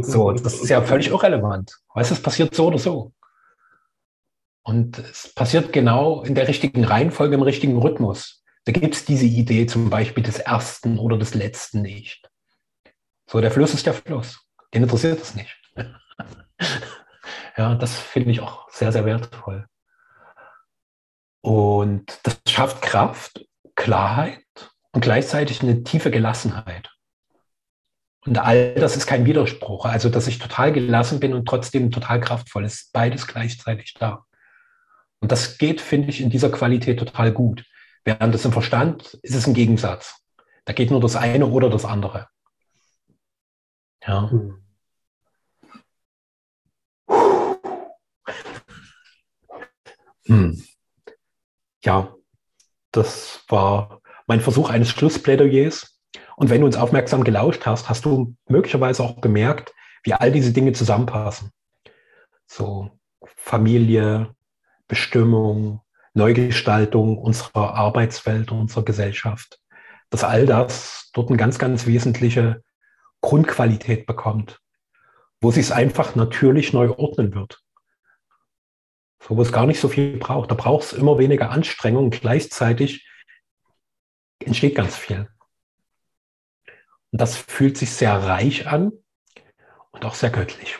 So, 0.00 0.32
das 0.32 0.54
ist 0.54 0.70
ja 0.70 0.80
völlig 0.82 1.08
irrelevant. 1.08 1.78
Weißt 1.94 2.10
du, 2.10 2.14
es 2.14 2.22
passiert 2.22 2.54
so 2.54 2.68
oder 2.68 2.78
so. 2.78 3.12
Und 4.62 4.98
es 4.98 5.32
passiert 5.34 5.72
genau 5.72 6.22
in 6.22 6.34
der 6.34 6.48
richtigen 6.48 6.84
Reihenfolge, 6.84 7.34
im 7.34 7.42
richtigen 7.42 7.78
Rhythmus. 7.78 8.44
Da 8.64 8.72
gibt 8.72 8.94
es 8.94 9.04
diese 9.04 9.24
Idee 9.24 9.66
zum 9.66 9.90
Beispiel 9.90 10.22
des 10.22 10.38
ersten 10.38 10.98
oder 10.98 11.16
des 11.16 11.34
letzten 11.34 11.82
nicht. 11.82 12.30
So, 13.26 13.40
der 13.40 13.50
Fluss 13.50 13.74
ist 13.74 13.86
der 13.86 13.94
Fluss. 13.94 14.46
Den 14.74 14.82
interessiert 14.82 15.20
es 15.20 15.34
nicht. 15.34 15.56
ja, 17.56 17.74
das 17.74 17.98
finde 17.98 18.30
ich 18.30 18.40
auch 18.40 18.68
sehr, 18.70 18.92
sehr 18.92 19.04
wertvoll. 19.04 19.66
Und 21.42 22.18
das 22.24 22.38
schafft 22.48 22.82
Kraft, 22.82 23.46
Klarheit 23.76 24.44
und 24.92 25.00
gleichzeitig 25.00 25.62
eine 25.62 25.82
tiefe 25.82 26.10
Gelassenheit. 26.10 26.90
Und 28.26 28.36
all 28.36 28.74
das 28.74 28.96
ist 28.96 29.06
kein 29.06 29.24
Widerspruch. 29.24 29.86
Also, 29.86 30.10
dass 30.10 30.26
ich 30.26 30.38
total 30.38 30.72
gelassen 30.72 31.20
bin 31.20 31.32
und 31.32 31.46
trotzdem 31.46 31.90
total 31.90 32.20
kraftvoll 32.20 32.66
ist, 32.66 32.92
beides 32.92 33.26
gleichzeitig 33.26 33.94
da. 33.98 34.26
Und 35.20 35.32
das 35.32 35.58
geht, 35.58 35.80
finde 35.80 36.08
ich, 36.08 36.20
in 36.20 36.30
dieser 36.30 36.50
Qualität 36.50 36.98
total 36.98 37.32
gut. 37.32 37.64
Während 38.04 38.34
das 38.34 38.44
im 38.44 38.52
Verstand 38.52 39.14
ist 39.22 39.34
es 39.34 39.46
ein 39.46 39.54
Gegensatz. 39.54 40.22
Da 40.64 40.72
geht 40.72 40.90
nur 40.90 41.00
das 41.00 41.16
eine 41.16 41.46
oder 41.46 41.68
das 41.68 41.84
andere. 41.84 42.28
Ja. 44.06 44.30
Hm. 44.30 44.62
Hm. 50.26 50.62
Ja, 51.84 52.14
das 52.92 53.44
war 53.48 54.00
mein 54.26 54.40
Versuch 54.40 54.70
eines 54.70 54.90
Schlussplädoyers. 54.90 56.00
Und 56.36 56.50
wenn 56.50 56.60
du 56.60 56.66
uns 56.66 56.76
aufmerksam 56.76 57.24
gelauscht 57.24 57.66
hast, 57.66 57.88
hast 57.88 58.04
du 58.04 58.34
möglicherweise 58.48 59.02
auch 59.02 59.20
bemerkt, 59.20 59.74
wie 60.02 60.14
all 60.14 60.32
diese 60.32 60.52
Dinge 60.52 60.72
zusammenpassen. 60.72 61.50
So 62.46 62.90
Familie, 63.36 64.34
Bestimmung, 64.90 65.80
Neugestaltung 66.14 67.16
unserer 67.16 67.74
Arbeitswelt, 67.74 68.50
unserer 68.50 68.84
Gesellschaft, 68.84 69.60
dass 70.10 70.24
all 70.24 70.44
das 70.44 71.10
dort 71.14 71.28
eine 71.28 71.38
ganz, 71.38 71.58
ganz 71.58 71.86
wesentliche 71.86 72.62
Grundqualität 73.20 74.04
bekommt, 74.04 74.60
wo 75.40 75.52
sich 75.52 75.66
es 75.66 75.72
einfach 75.72 76.16
natürlich 76.16 76.72
neu 76.72 76.90
ordnen 76.90 77.34
wird. 77.34 77.62
So, 79.22 79.36
wo 79.36 79.42
es 79.42 79.52
gar 79.52 79.66
nicht 79.66 79.78
so 79.80 79.88
viel 79.88 80.16
braucht. 80.16 80.50
Da 80.50 80.56
braucht 80.56 80.84
es 80.84 80.92
immer 80.92 81.18
weniger 81.18 81.50
Anstrengung 81.50 82.10
gleichzeitig 82.10 83.06
entsteht 84.40 84.74
ganz 84.74 84.96
viel. 84.96 85.28
Und 87.12 87.20
das 87.20 87.36
fühlt 87.36 87.78
sich 87.78 87.92
sehr 87.92 88.14
reich 88.14 88.66
an 88.66 88.92
und 89.92 90.04
auch 90.04 90.14
sehr 90.14 90.30
göttlich. 90.30 90.78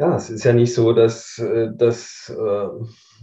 Ja, 0.00 0.16
es 0.16 0.30
ist 0.30 0.44
ja 0.44 0.54
nicht 0.54 0.72
so, 0.72 0.94
dass, 0.94 1.36
äh, 1.36 1.68
dass 1.76 2.30
äh, 2.34 2.68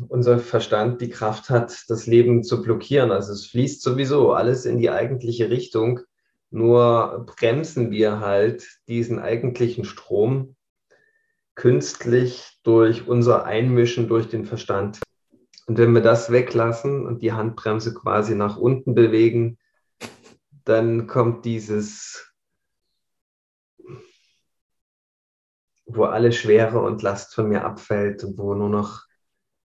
unser 0.10 0.38
Verstand 0.38 1.02
die 1.02 1.10
Kraft 1.10 1.50
hat, 1.50 1.76
das 1.88 2.06
Leben 2.06 2.44
zu 2.44 2.62
blockieren. 2.62 3.12
Also 3.12 3.34
es 3.34 3.48
fließt 3.48 3.82
sowieso 3.82 4.34
alles 4.34 4.66
in 4.66 4.78
die 4.78 4.92
eigentliche 4.92 5.50
Richtung. 5.50 6.02
Nur 6.52 7.26
bremsen 7.36 7.90
wir 7.90 8.20
halt 8.20 8.63
diesen 8.88 9.18
eigentlichen 9.18 9.86
Strom 9.86 10.56
künstlich 11.56 12.60
durch 12.62 13.08
unser 13.08 13.46
Einmischen 13.46 14.08
durch 14.08 14.30
den 14.30 14.46
Verstand. 14.46 15.00
Und 15.66 15.80
wenn 15.80 15.96
wir 15.96 16.04
das 16.04 16.32
weglassen 16.32 17.08
und 17.08 17.24
die 17.24 17.34
Handbremse 17.34 17.96
quasi 17.96 18.36
nach 18.36 18.56
unten 18.56 18.94
bewegen, 18.94 19.58
dann 20.63 21.08
kommt 21.08 21.44
dieses 21.44 22.36
wo 25.88 26.06
alle 26.06 26.32
Schwere 26.32 26.82
und 26.82 27.02
Last 27.02 27.34
von 27.36 27.50
mir 27.50 27.63
abfällt 27.65 28.23
und 28.23 28.38
wo 28.38 28.54
nur 28.54 28.69
noch, 28.69 29.04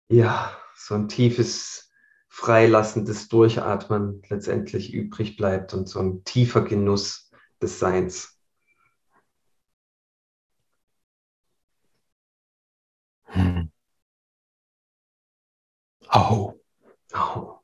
ja, 0.09 0.57
so 0.75 0.95
ein 0.95 1.07
tiefes, 1.07 1.91
freilassendes 2.29 3.27
Durchatmen 3.29 4.21
letztendlich 4.29 4.93
übrig 4.93 5.37
bleibt 5.37 5.73
und 5.73 5.87
so 5.87 5.99
ein 5.99 6.23
tiefer 6.23 6.61
Genuss 6.61 7.31
des 7.61 7.79
Seins. 7.79 8.39
Hm. 13.25 13.69
Au. 16.09 16.59
Au. 17.13 17.58